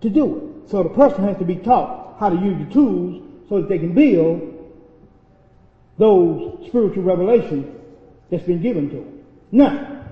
to 0.01 0.09
do 0.09 0.37
it. 0.37 0.69
So 0.69 0.83
the 0.83 0.89
person 0.89 1.25
has 1.25 1.37
to 1.39 1.45
be 1.45 1.57
taught 1.57 2.17
how 2.19 2.29
to 2.29 2.35
use 2.35 2.65
the 2.65 2.73
tools 2.73 3.21
so 3.49 3.61
that 3.61 3.69
they 3.69 3.79
can 3.79 3.93
build 3.93 4.49
those 5.97 6.67
spiritual 6.67 7.03
revelations 7.03 7.67
that's 8.31 8.43
been 8.43 8.61
given 8.61 8.89
to 8.89 8.95
them. 8.95 9.19
Now, 9.51 10.05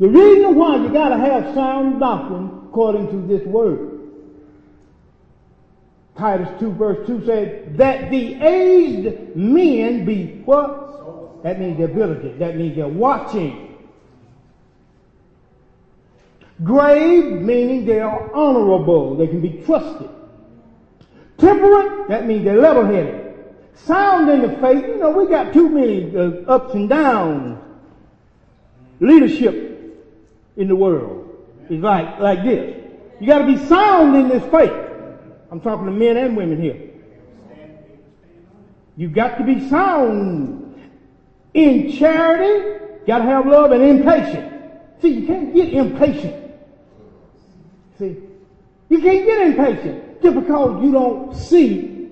the 0.00 0.08
reason 0.08 0.56
why 0.56 0.76
you 0.76 0.92
gotta 0.92 1.18
have 1.18 1.54
sound 1.54 2.00
doctrine 2.00 2.62
according 2.68 3.08
to 3.08 3.26
this 3.26 3.46
word. 3.46 3.91
Titus 6.16 6.48
2 6.60 6.72
verse 6.72 7.06
2 7.06 7.26
said, 7.26 7.76
that 7.78 8.10
the 8.10 8.34
aged 8.42 9.34
men 9.34 10.04
be 10.04 10.42
what? 10.44 11.42
That 11.42 11.58
means 11.58 11.78
they're 11.78 11.86
ability. 11.86 12.32
That 12.38 12.56
means 12.56 12.76
they're 12.76 12.86
watching. 12.86 13.76
Grave, 16.62 17.40
meaning 17.40 17.84
they 17.84 18.00
are 18.00 18.32
honorable. 18.32 19.16
They 19.16 19.26
can 19.26 19.40
be 19.40 19.62
trusted. 19.64 20.08
Temperate, 21.38 22.08
that 22.08 22.26
means 22.26 22.44
they're 22.44 22.60
level-headed. 22.60 23.34
Sound 23.74 24.28
in 24.30 24.42
the 24.42 24.56
faith, 24.58 24.84
you 24.86 24.98
know, 24.98 25.10
we 25.10 25.26
got 25.26 25.52
too 25.52 25.68
many 25.68 26.14
uh, 26.14 26.48
ups 26.48 26.74
and 26.74 26.88
downs. 26.88 27.58
Leadership 29.00 29.98
in 30.56 30.68
the 30.68 30.76
world 30.76 31.34
is 31.68 31.80
like, 31.80 32.20
like 32.20 32.44
this. 32.44 32.76
You 33.18 33.26
gotta 33.26 33.46
be 33.46 33.56
sound 33.66 34.14
in 34.14 34.28
this 34.28 34.44
faith. 34.52 34.91
I'm 35.52 35.60
talking 35.60 35.84
to 35.84 35.92
men 35.92 36.16
and 36.16 36.34
women 36.34 36.58
here. 36.58 36.88
You 38.96 39.08
got 39.08 39.36
to 39.36 39.44
be 39.44 39.68
sound 39.68 40.80
in 41.52 41.92
charity, 41.92 42.82
gotta 43.06 43.24
have 43.24 43.46
love 43.46 43.70
and 43.70 43.82
impatient. 43.82 44.50
See, 45.02 45.08
you 45.08 45.26
can't 45.26 45.54
get 45.54 45.74
impatient. 45.74 46.54
See, 47.98 48.16
you 48.88 48.98
can't 49.02 49.26
get 49.26 49.46
impatient 49.48 50.22
just 50.22 50.34
because 50.36 50.82
you 50.82 50.90
don't 50.90 51.34
see 51.36 52.08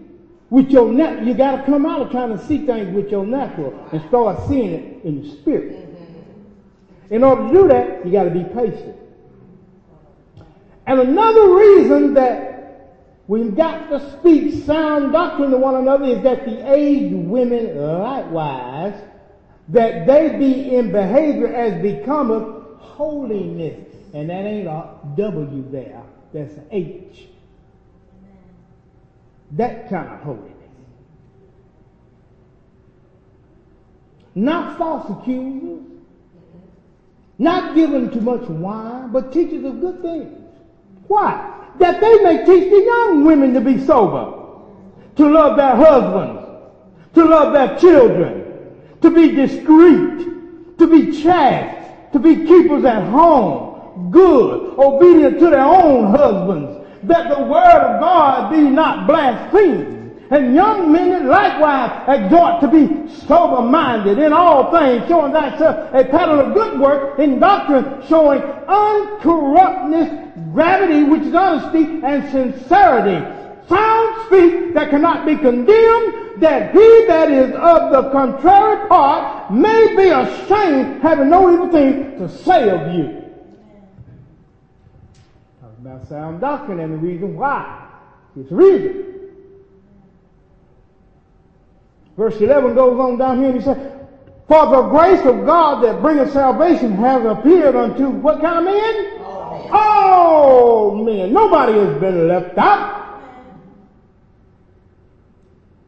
with 0.51 0.69
your 0.69 0.93
net. 0.93 1.25
You 1.25 1.33
got 1.33 1.57
to 1.57 1.63
come 1.65 1.87
out 1.87 2.03
of 2.03 2.11
trying 2.11 2.37
to 2.37 2.47
see 2.47 2.67
things 2.67 2.95
with 2.95 3.11
your 3.11 3.25
natural 3.25 3.89
and 3.91 4.07
start 4.09 4.47
seeing 4.49 4.71
it 4.71 5.05
in 5.05 5.23
the 5.23 5.31
spirit. 5.31 5.73
Mm-hmm. 5.73 7.15
In 7.15 7.25
order 7.25 7.47
to 7.47 7.55
do 7.55 7.69
that, 7.69 8.05
you 8.05 8.13
got 8.13 8.25
to 8.25 8.31
be 8.31 8.45
patient. 8.45 8.97
And 10.87 11.01
another 11.01 11.55
reason 11.55 12.13
that 12.15 12.51
we've 13.31 13.55
got 13.55 13.89
to 13.91 14.19
speak 14.19 14.65
sound 14.65 15.13
doctrine 15.13 15.53
to 15.53 15.57
one 15.57 15.77
another 15.77 16.05
is 16.05 16.21
that 16.25 16.45
the 16.45 16.75
aged 16.75 17.15
women 17.15 17.79
likewise, 17.79 19.01
that 19.69 20.05
they 20.05 20.37
be 20.37 20.75
in 20.75 20.91
behavior 20.91 21.47
as 21.47 21.81
becometh 21.81 22.81
holiness. 22.81 23.87
And 24.13 24.29
that 24.31 24.45
ain't 24.45 24.67
a 24.67 24.97
W 25.17 25.71
there. 25.71 26.03
That's 26.33 26.53
an 26.55 26.67
H. 26.73 27.29
That 29.53 29.89
kind 29.89 30.09
of 30.09 30.21
holiness. 30.23 30.51
Not 34.35 34.77
false 34.77 35.09
accusers. 35.09 35.85
Not 37.39 37.77
given 37.77 38.11
too 38.11 38.23
much 38.23 38.43
wine, 38.49 39.13
but 39.13 39.33
teachers 39.33 39.65
of 39.65 39.81
good 39.81 40.03
things. 40.03 40.37
Why? 41.07 41.60
That 41.79 42.01
they 42.01 42.23
may 42.23 42.45
teach 42.45 42.71
the 42.71 42.83
young 42.85 43.25
women 43.25 43.55
to 43.55 43.61
be 43.61 43.85
sober, 43.85 44.37
to 45.17 45.29
love 45.29 45.57
their 45.57 45.77
husbands, 45.77 46.41
to 47.15 47.25
love 47.25 47.53
their 47.53 47.79
children, 47.79 48.77
to 49.01 49.11
be 49.11 49.31
discreet, 49.31 50.79
to 50.79 50.87
be 50.87 51.23
chaste, 51.23 52.13
to 52.13 52.19
be 52.19 52.45
keepers 52.47 52.85
at 52.85 53.05
home, 53.09 54.11
good, 54.11 54.79
obedient 54.79 55.39
to 55.39 55.51
their 55.51 55.65
own 55.65 56.15
husbands, 56.15 56.87
that 57.05 57.29
the 57.29 57.43
word 57.43 57.81
of 57.81 58.01
God 58.01 58.51
be 58.51 58.63
not 58.63 59.07
blasphemed. 59.07 60.00
And 60.31 60.55
young 60.55 60.93
men 60.93 61.27
likewise 61.27 62.05
exhort 62.07 62.61
to 62.61 62.69
be 62.69 63.09
sober-minded 63.27 64.17
in 64.17 64.33
all 64.33 64.71
things, 64.71 65.09
showing 65.09 65.33
thyself 65.33 65.93
a 65.93 66.05
pattern 66.05 66.39
of 66.39 66.55
good 66.55 66.79
work 66.79 67.19
in 67.19 67.41
doctrine, 67.41 68.01
showing 68.07 68.41
uncorruptness, 68.41 70.53
gravity, 70.53 71.03
which 71.03 71.23
is 71.23 71.35
honesty, 71.35 72.01
and 72.05 72.31
sincerity. 72.31 73.19
Sound 73.69 74.27
speech 74.27 74.73
that 74.75 74.91
cannot 74.91 75.27
be 75.27 75.35
condemned, 75.35 76.41
that 76.41 76.75
he 76.75 77.07
that 77.07 77.33
is 77.33 77.53
of 77.57 77.91
the 77.91 78.11
contrary 78.13 78.89
part 78.89 79.53
may 79.53 79.97
be 79.97 80.11
ashamed, 80.11 81.03
having 81.03 81.29
no 81.29 81.53
evil 81.53 81.73
thing 81.73 82.19
to 82.19 82.29
say 82.29 82.71
of 82.71 82.95
you. 82.95 83.25
Talk 85.61 85.77
about 85.81 86.07
sound 86.09 86.41
doctrine, 86.41 86.79
and 86.79 86.95
the 86.95 86.99
reason 86.99 87.37
why. 87.37 87.89
It's 88.37 88.53
reason. 88.53 89.20
Verse 92.21 92.39
11 92.39 92.75
goes 92.75 93.01
on 93.01 93.17
down 93.17 93.39
here 93.39 93.47
and 93.47 93.57
he 93.57 93.65
says, 93.65 93.79
For 94.47 94.67
the 94.67 94.83
grace 94.91 95.25
of 95.25 95.47
God 95.47 95.83
that 95.83 96.03
bringeth 96.03 96.31
salvation 96.33 96.93
has 96.97 97.25
appeared 97.25 97.75
unto 97.75 98.11
what 98.11 98.43
kind 98.43 98.59
of 98.59 98.65
men? 98.67 99.23
All 99.73 100.97
men. 100.97 101.17
men. 101.17 101.33
Nobody 101.33 101.79
has 101.79 101.99
been 101.99 102.29
left 102.29 102.59
out. 102.59 103.23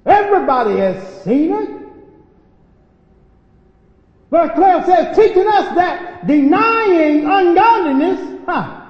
Everybody 0.06 0.78
has 0.78 1.22
seen 1.22 1.52
it. 1.52 1.70
But 4.30 4.54
Claire 4.54 4.86
says, 4.86 5.14
teaching 5.14 5.46
us 5.46 5.74
that 5.74 6.26
denying 6.26 7.26
ungodliness 7.26 8.42
huh, 8.46 8.88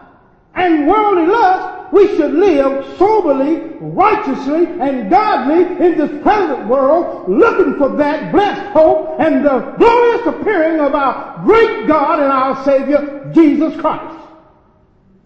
and 0.55 0.87
worldly 0.87 1.27
lust, 1.27 1.72
we 1.93 2.17
should 2.17 2.33
live 2.33 2.97
soberly, 2.97 3.77
righteously, 3.79 4.65
and 4.81 5.11
godly 5.11 5.87
in 5.87 5.99
this 5.99 6.23
present 6.23 6.67
world, 6.67 7.29
looking 7.29 7.77
for 7.77 7.91
that 7.97 8.33
blessed 8.33 8.73
hope 8.73 9.21
and 9.21 9.45
the 9.45 9.61
glorious 9.79 10.27
appearing 10.27 10.81
of 10.81 10.95
our 10.95 11.45
great 11.45 11.87
God 11.87 12.21
and 12.21 12.33
our 12.33 12.65
Savior, 12.65 13.31
Jesus 13.35 13.79
Christ, 13.79 14.19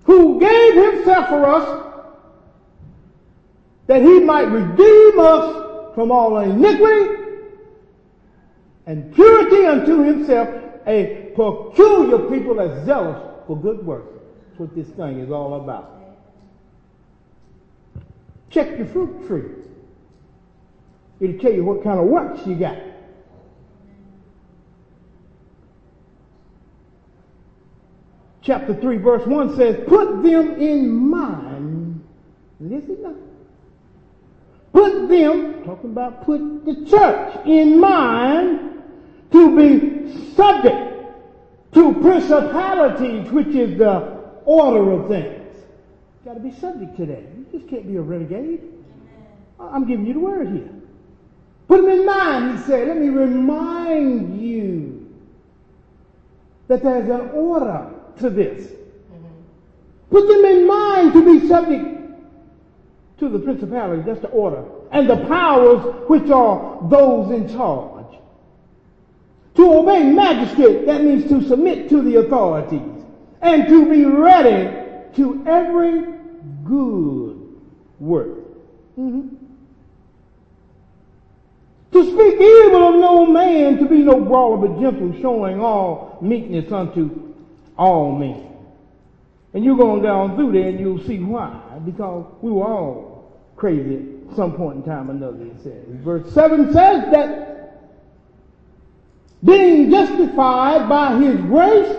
who 0.03 0.41
gave 0.41 0.75
himself 0.75 1.29
for 1.29 1.45
us 1.47 1.85
that 3.87 4.03
he 4.03 4.19
might 4.19 4.47
redeem 4.47 5.21
us 5.21 5.95
from 5.95 6.11
all 6.11 6.37
iniquity 6.39 7.23
and 8.87 9.14
purity 9.14 9.67
unto 9.67 10.03
himself, 10.03 10.49
a 10.89 11.33
peculiar 11.37 12.29
people 12.29 12.57
that's 12.57 12.85
zealous 12.85 13.23
for 13.47 13.57
good 13.57 13.87
works. 13.87 14.19
That's 14.49 14.59
what 14.59 14.75
this 14.75 14.89
thing 14.89 15.21
is 15.21 15.31
all 15.31 15.62
about. 15.62 15.95
Check 18.57 18.79
your 18.79 18.87
fruit 18.87 19.27
tree. 19.27 19.43
It'll 21.21 21.39
tell 21.39 21.53
you 21.53 21.63
what 21.63 21.85
kind 21.85 22.01
of 22.01 22.07
works 22.07 22.41
you 22.47 22.55
got. 22.55 22.79
Chapter 28.41 28.73
3 28.73 28.97
verse 28.97 29.27
1 29.27 29.57
says, 29.57 29.87
put 29.87 30.23
them 30.23 30.59
in 30.59 30.89
mind. 30.89 32.03
Listen 32.59 32.97
now. 33.03 33.15
Put 34.73 35.11
them, 35.11 35.63
talking 35.63 35.91
about 35.91 36.25
put 36.25 36.65
the 36.65 36.87
church 36.89 37.47
in 37.47 37.79
mind 37.79 38.83
to 39.33 39.55
be 39.55 40.33
subject 40.35 41.13
to 41.75 41.93
principalities, 42.01 43.31
which 43.33 43.49
is 43.49 43.77
the 43.77 44.19
order 44.47 44.93
of 44.93 45.09
things. 45.09 45.36
Got 46.27 46.35
to 46.35 46.41
be 46.41 46.51
subject 46.51 46.97
to 46.97 47.07
that. 47.07 47.20
You 47.20 47.47
just 47.53 47.68
can't 47.68 47.87
be 47.87 47.95
a 47.95 48.01
renegade. 48.01 48.61
I'm 49.61 49.87
giving 49.87 50.07
you 50.07 50.14
the 50.14 50.18
word 50.18 50.49
here. 50.49 50.68
Put 51.68 51.83
them 51.83 51.89
in 51.89 52.05
mind, 52.05 52.59
he 52.59 52.64
said. 52.64 52.89
Let 52.89 52.99
me 52.99 53.11
remind 53.11 54.43
you 54.43 55.09
that 56.66 56.83
there's 56.83 57.09
an 57.09 57.31
order 57.31 57.93
to 58.18 58.29
this. 58.29 58.66
Mm-hmm. 58.66 59.27
Put 60.11 60.27
them 60.27 60.45
in 60.47 60.66
mind 60.66 61.12
to 61.12 61.24
be 61.24 61.47
subject 61.47 61.85
to 63.20 63.29
the 63.29 63.39
principalities. 63.39 64.05
That's 64.05 64.20
the 64.20 64.31
order. 64.31 64.64
And 64.91 65.09
the 65.09 65.24
powers 65.29 66.09
which 66.09 66.29
are 66.31 66.89
those 66.91 67.31
in 67.31 67.49
charge. 67.51 68.16
To 69.55 69.74
obey 69.74 70.03
magistrate, 70.03 70.87
that 70.87 71.05
means 71.05 71.29
to 71.29 71.47
submit 71.47 71.89
to 71.91 72.03
the 72.03 72.16
authorities 72.16 73.05
and 73.43 73.68
to 73.68 73.89
be 73.89 74.05
ready 74.05 75.14
to 75.14 75.45
every 75.47 76.16
good 76.69 77.61
work. 77.99 78.39
Mm-hmm. 78.99 79.37
To 81.93 82.05
speak 82.05 82.35
evil 82.41 82.89
of 82.89 82.95
no 82.97 83.27
man, 83.27 83.79
to 83.79 83.87
be 83.87 83.99
no 83.99 84.21
brawler 84.21 84.69
but 84.69 84.81
gentle, 84.81 85.19
showing 85.21 85.61
all 85.61 86.19
meekness 86.21 86.71
unto 86.71 87.35
all 87.79 88.12
men. 88.12 88.47
And 89.55 89.64
you're 89.64 89.77
going 89.77 90.03
down 90.03 90.37
through 90.37 90.53
there 90.53 90.69
and 90.69 90.79
you'll 90.79 91.03
see 91.07 91.19
why. 91.19 91.59
Because 91.85 92.27
we 92.43 92.51
were 92.51 92.67
all 92.67 93.41
crazy 93.57 93.97
at 94.29 94.37
some 94.37 94.53
point 94.53 94.77
in 94.77 94.83
time 94.83 95.09
or 95.09 95.14
another, 95.14 95.45
it 95.47 95.62
says. 95.62 95.87
Verse 96.05 96.31
7 96.33 96.73
says 96.73 97.11
that 97.12 97.57
being 99.45 99.91
justified 99.91 100.89
by 100.89 101.19
his 101.19 101.37
grace, 101.43 101.97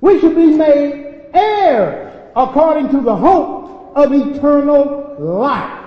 we 0.00 0.20
should 0.20 0.36
be 0.36 0.50
made 0.50 1.26
heirs 1.34 2.30
according 2.36 2.90
to 2.90 3.00
the 3.00 3.16
hope 3.16 3.61
of 3.94 4.12
eternal 4.12 5.16
life. 5.18 5.80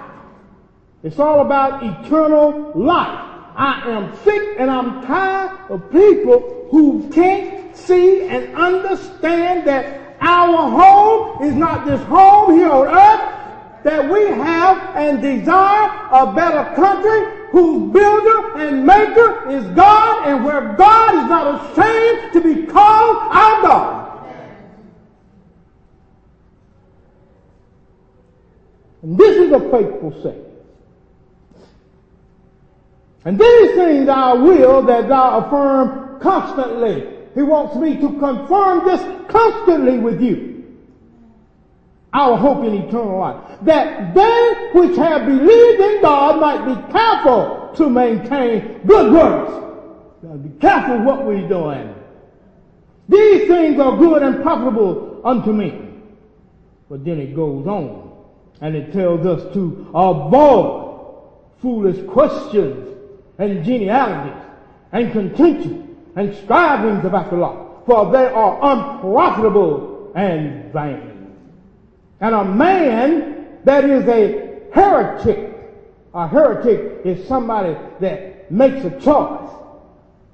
It's 1.03 1.19
all 1.19 1.41
about 1.41 1.83
eternal 1.83 2.71
life. 2.75 3.21
I 3.55 3.89
am 3.89 4.15
sick 4.23 4.55
and 4.57 4.69
I'm 4.69 5.05
tired 5.05 5.71
of 5.71 5.91
people 5.91 6.67
who 6.71 7.09
can't 7.11 7.75
see 7.75 8.23
and 8.23 8.55
understand 8.55 9.67
that 9.67 10.17
our 10.19 10.69
home 10.69 11.43
is 11.43 11.55
not 11.55 11.85
this 11.85 12.01
home 12.03 12.53
here 12.53 12.69
on 12.69 12.87
earth, 12.87 13.83
that 13.83 14.11
we 14.11 14.25
have 14.25 14.95
and 14.95 15.21
desire 15.21 16.07
a 16.11 16.33
better 16.33 16.75
country 16.75 17.45
whose 17.51 17.93
builder 17.93 18.57
and 18.57 18.85
maker 18.85 19.49
is 19.49 19.63
God 19.75 20.27
and 20.27 20.43
where 20.43 20.73
God 20.75 21.23
is 21.23 21.29
not 21.29 21.71
ashamed 21.71 22.33
to 22.33 22.41
be 22.41 22.65
called 22.65 23.17
our 23.17 23.61
God. 23.61 24.05
And 29.03 29.17
this 29.19 29.37
is 29.37 29.44
a 29.55 29.71
faithful 29.71 30.21
saying. 30.21 30.45
And 33.25 33.39
these 33.39 33.75
things 33.75 34.07
I 34.07 34.33
will 34.33 34.83
that 34.83 35.07
thou 35.07 35.39
affirm 35.39 36.19
constantly. 36.21 37.11
He 37.33 37.41
wants 37.41 37.75
me 37.75 37.95
to 37.99 38.19
confirm 38.19 38.85
this 38.85 39.01
constantly 39.29 39.97
with 39.97 40.21
you 40.21 40.55
our 42.15 42.37
hope 42.37 42.63
in 42.63 42.73
eternal 42.73 43.19
life. 43.19 43.59
That 43.63 44.15
they 44.15 44.69
which 44.73 44.95
have 44.97 45.25
believed 45.25 45.81
in 45.81 46.01
God 46.01 46.39
might 46.39 46.65
be 46.65 46.91
careful 46.93 47.71
to 47.75 47.89
maintain 47.89 48.79
good 48.87 49.11
works. 49.11 49.51
Gotta 50.23 50.37
be 50.37 50.57
careful 50.59 51.03
what 51.03 51.25
we're 51.25 51.47
doing. 51.47 51.93
These 53.09 53.47
things 53.47 53.79
are 53.79 53.97
good 53.97 54.23
and 54.23 54.41
profitable 54.41 55.21
unto 55.25 55.51
me. 55.51 55.89
But 56.89 57.03
then 57.03 57.19
it 57.19 57.35
goes 57.35 57.67
on 57.67 58.04
and 58.65 58.75
it 58.75 58.91
tells 58.91 59.23
us 59.27 59.53
to 59.53 59.91
avoid 59.93 61.29
foolish 61.61 62.03
questions 62.07 62.97
and 63.37 63.63
genealogies 63.63 64.41
and 64.91 65.11
contention 65.11 65.95
and 66.15 66.35
strivings 66.37 67.05
about 67.05 67.29
the 67.29 67.35
law, 67.35 67.79
for 67.85 68.11
they 68.11 68.25
are 68.25 68.57
unprofitable 68.63 70.11
and 70.15 70.73
vain. 70.73 71.31
And 72.19 72.33
a 72.33 72.43
man 72.43 73.59
that 73.65 73.87
is 73.87 74.03
a 74.07 74.61
heretic, 74.73 75.55
a 76.15 76.27
heretic 76.27 77.05
is 77.05 77.27
somebody 77.27 77.77
that 77.99 78.51
makes 78.51 78.83
a 78.83 78.99
choice, 78.99 79.51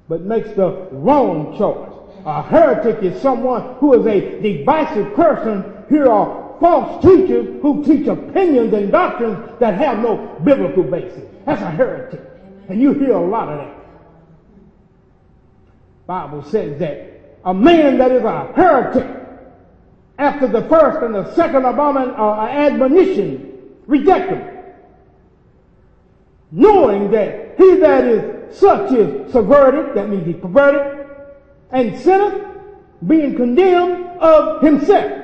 but 0.08 0.22
makes 0.22 0.50
the 0.52 0.88
wrong 0.90 1.58
choice. 1.58 1.92
A 2.24 2.42
heretic 2.42 3.02
is 3.02 3.20
someone 3.20 3.74
who 3.74 3.92
is 4.00 4.06
a 4.06 4.40
divisive 4.40 5.12
person. 5.12 5.84
Here 5.90 6.06
are 6.06 6.41
false 6.62 7.02
teachers 7.02 7.60
who 7.60 7.84
teach 7.84 8.06
opinions 8.06 8.72
and 8.72 8.92
doctrines 8.92 9.36
that 9.58 9.74
have 9.74 9.98
no 9.98 10.38
biblical 10.44 10.84
basis. 10.84 11.24
That's 11.44 11.60
a 11.60 11.70
heretic. 11.70 12.20
And 12.68 12.80
you 12.80 12.92
hear 12.92 13.14
a 13.14 13.26
lot 13.26 13.48
of 13.48 13.58
that. 13.58 13.76
Bible 16.06 16.44
says 16.44 16.78
that 16.78 17.40
a 17.44 17.52
man 17.52 17.98
that 17.98 18.12
is 18.12 18.22
a 18.22 18.52
heretic 18.54 19.10
after 20.18 20.46
the 20.46 20.62
first 20.68 21.02
and 21.02 21.16
the 21.16 21.34
second 21.34 21.62
abomin- 21.62 22.16
uh, 22.16 22.42
admonition, 22.42 23.74
reject 23.88 24.30
them. 24.30 24.48
Knowing 26.52 27.10
that 27.10 27.54
he 27.58 27.74
that 27.76 28.04
is 28.04 28.56
such 28.56 28.92
is 28.92 29.32
subverted, 29.32 29.96
that 29.96 30.08
means 30.08 30.26
he 30.26 30.34
perverted, 30.34 31.08
and 31.72 31.98
sinneth, 31.98 32.46
being 33.04 33.34
condemned 33.34 34.04
of 34.20 34.62
himself. 34.62 35.21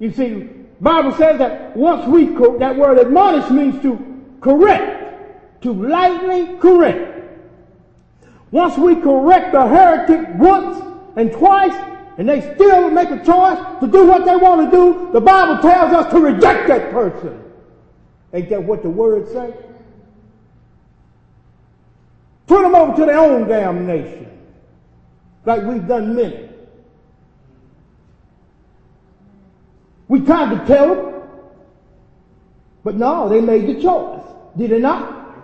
You 0.00 0.10
see, 0.10 0.48
Bible 0.80 1.12
says 1.12 1.38
that 1.38 1.76
once 1.76 2.06
we, 2.06 2.34
co- 2.34 2.58
that 2.58 2.76
word 2.76 2.98
admonish 2.98 3.50
means 3.50 3.80
to 3.82 4.32
correct, 4.40 5.62
to 5.62 5.72
lightly 5.72 6.56
correct. 6.58 7.06
Once 8.50 8.76
we 8.78 8.96
correct 8.96 9.54
a 9.54 9.68
heretic 9.68 10.40
once 10.40 10.82
and 11.14 11.30
twice, 11.30 11.76
and 12.16 12.28
they 12.28 12.40
still 12.40 12.90
make 12.90 13.10
a 13.10 13.22
choice 13.24 13.58
to 13.80 13.86
do 13.86 14.06
what 14.06 14.24
they 14.24 14.36
want 14.36 14.70
to 14.70 14.76
do, 14.76 15.10
the 15.12 15.20
Bible 15.20 15.60
tells 15.62 15.92
us 15.92 16.10
to 16.12 16.20
reject 16.20 16.66
that 16.68 16.90
person. 16.90 17.44
Ain't 18.32 18.48
that 18.48 18.62
what 18.62 18.82
the 18.82 18.90
word 18.90 19.28
say? 19.28 19.54
Turn 22.46 22.62
them 22.62 22.74
over 22.74 22.96
to 22.96 23.04
their 23.06 23.18
own 23.18 23.46
damnation, 23.46 24.30
like 25.44 25.62
we've 25.64 25.86
done 25.86 26.14
many. 26.14 26.49
We 30.10 30.20
tried 30.22 30.58
to 30.58 30.66
tell 30.66 30.92
them, 30.92 31.22
but 32.82 32.96
no, 32.96 33.28
they 33.28 33.40
made 33.40 33.68
the 33.68 33.80
choice. 33.80 34.24
Did 34.56 34.72
they 34.72 34.80
not? 34.80 35.38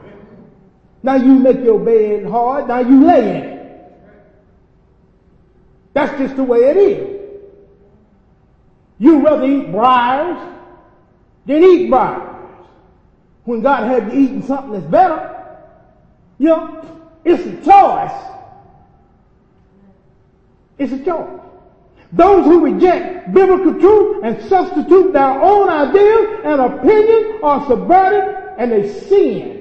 Now 1.05 1.15
you 1.15 1.35
make 1.37 1.63
your 1.63 1.79
bed 1.79 2.27
hard, 2.27 2.67
now 2.67 2.81
you 2.81 3.07
lay 3.07 3.31
in 3.31 3.37
it. 3.37 3.93
That's 5.95 6.19
just 6.19 6.35
the 6.35 6.43
way 6.43 6.65
it 6.65 6.77
is. 6.77 7.21
You 8.99 9.25
rather 9.25 9.45
eat 9.45 9.71
briars 9.71 10.59
than 11.47 11.63
eat 11.63 11.89
briars. 11.89 12.59
When 13.45 13.63
God 13.63 13.85
had 13.85 14.13
you 14.13 14.19
eating 14.19 14.43
something 14.43 14.73
that's 14.73 14.87
better. 14.87 15.47
You 16.39 16.47
know, 16.47 17.03
it's 17.25 17.47
a 17.47 17.53
choice. 17.65 18.21
It's 20.77 20.93
a 20.93 21.05
choice. 21.05 21.46
Those 22.13 22.45
who 22.45 22.65
reject 22.65 23.33
biblical 23.33 23.81
truth 23.81 24.25
and 24.25 24.43
substitute 24.49 25.13
their 25.13 25.41
own 25.41 25.69
ideas 25.69 26.41
and 26.45 26.61
opinions 26.61 27.41
are 27.43 27.67
subverted 27.67 28.37
and 28.59 28.73
they 28.73 28.89
sin. 28.89 29.57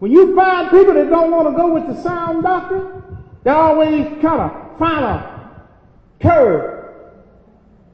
When 0.00 0.12
you 0.12 0.36
find 0.36 0.70
people 0.70 0.94
that 0.94 1.08
don't 1.08 1.30
want 1.30 1.48
to 1.48 1.54
go 1.54 1.72
with 1.72 1.86
the 1.86 2.02
sound 2.02 2.42
doctrine, 2.42 3.02
they 3.42 3.50
always 3.50 4.04
kind 4.20 4.40
of 4.40 4.78
find 4.78 5.04
a 5.04 5.66
curve. 6.20 6.94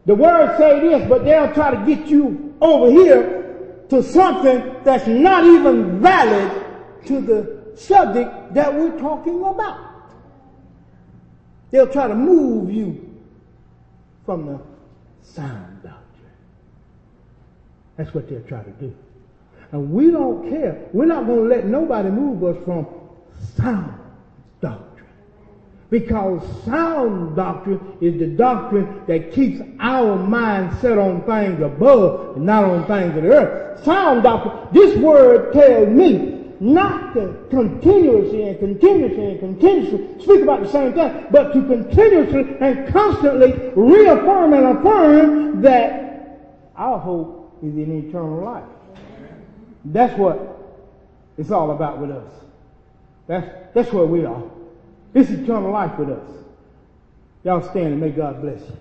The 0.06 0.14
words 0.16 0.58
say 0.58 0.80
this, 0.80 1.08
but 1.08 1.24
they'll 1.24 1.52
try 1.52 1.70
to 1.72 1.86
get 1.86 2.08
you 2.08 2.56
over 2.60 2.90
here 2.90 3.84
to 3.90 4.02
something 4.02 4.74
that's 4.82 5.06
not 5.06 5.44
even 5.44 6.00
valid 6.00 7.06
to 7.06 7.20
the 7.20 7.76
subject 7.76 8.54
that 8.54 8.74
we're 8.74 8.98
talking 8.98 9.44
about. 9.44 9.89
They'll 11.70 11.92
try 11.92 12.08
to 12.08 12.14
move 12.14 12.70
you 12.70 13.18
from 14.26 14.46
the 14.46 14.60
sound 15.22 15.82
doctrine. 15.82 16.00
That's 17.96 18.12
what 18.14 18.28
they'll 18.28 18.42
try 18.42 18.62
to 18.62 18.70
do. 18.70 18.94
And 19.72 19.92
we 19.92 20.10
don't 20.10 20.50
care. 20.50 20.88
We're 20.92 21.06
not 21.06 21.26
going 21.26 21.48
to 21.48 21.54
let 21.54 21.66
nobody 21.66 22.10
move 22.10 22.42
us 22.44 22.56
from 22.64 22.86
sound 23.56 23.94
doctrine. 24.60 25.06
Because 25.90 26.42
sound 26.64 27.36
doctrine 27.36 27.80
is 28.00 28.18
the 28.18 28.26
doctrine 28.26 29.02
that 29.06 29.32
keeps 29.32 29.60
our 29.80 30.16
mind 30.16 30.76
set 30.80 30.98
on 30.98 31.22
things 31.22 31.60
above 31.60 32.36
and 32.36 32.46
not 32.46 32.64
on 32.64 32.86
things 32.86 33.16
of 33.16 33.22
the 33.22 33.30
earth. 33.30 33.84
Sound 33.84 34.22
doctrine, 34.22 34.68
this 34.72 34.96
word 34.98 35.52
tells 35.52 35.88
me 35.88 36.29
not 36.60 37.14
to 37.14 37.34
continuously 37.48 38.48
and 38.48 38.58
continuously 38.58 39.30
and 39.30 39.40
continuously 39.40 40.22
speak 40.22 40.42
about 40.42 40.62
the 40.62 40.68
same 40.68 40.92
thing, 40.92 41.26
but 41.30 41.52
to 41.52 41.64
continuously 41.66 42.56
and 42.60 42.86
constantly 42.92 43.72
reaffirm 43.74 44.52
and 44.52 44.78
affirm 44.78 45.62
that 45.62 46.38
our 46.76 46.98
hope 46.98 47.58
is 47.62 47.74
in 47.74 48.08
eternal 48.08 48.44
life. 48.44 48.64
That's 49.86 50.16
what 50.18 50.78
it's 51.38 51.50
all 51.50 51.70
about 51.70 51.98
with 51.98 52.10
us. 52.10 52.30
That's, 53.26 53.74
that's 53.74 53.92
where 53.92 54.04
we 54.04 54.26
are. 54.26 54.42
It's 55.14 55.30
eternal 55.30 55.72
life 55.72 55.98
with 55.98 56.10
us. 56.10 56.28
Y'all 57.42 57.62
stand 57.62 57.92
and 57.92 58.00
may 58.00 58.10
God 58.10 58.42
bless 58.42 58.60
you. 58.60 58.76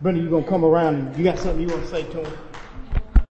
Brenda, 0.00 0.20
you 0.20 0.30
gonna 0.30 0.46
come 0.46 0.64
around 0.64 0.94
and 0.94 1.16
you 1.16 1.24
got 1.24 1.38
something 1.38 1.60
you 1.60 1.68
want 1.68 1.82
to 1.82 1.88
say 1.88 2.02
to 2.04 2.22
him? 2.22 2.45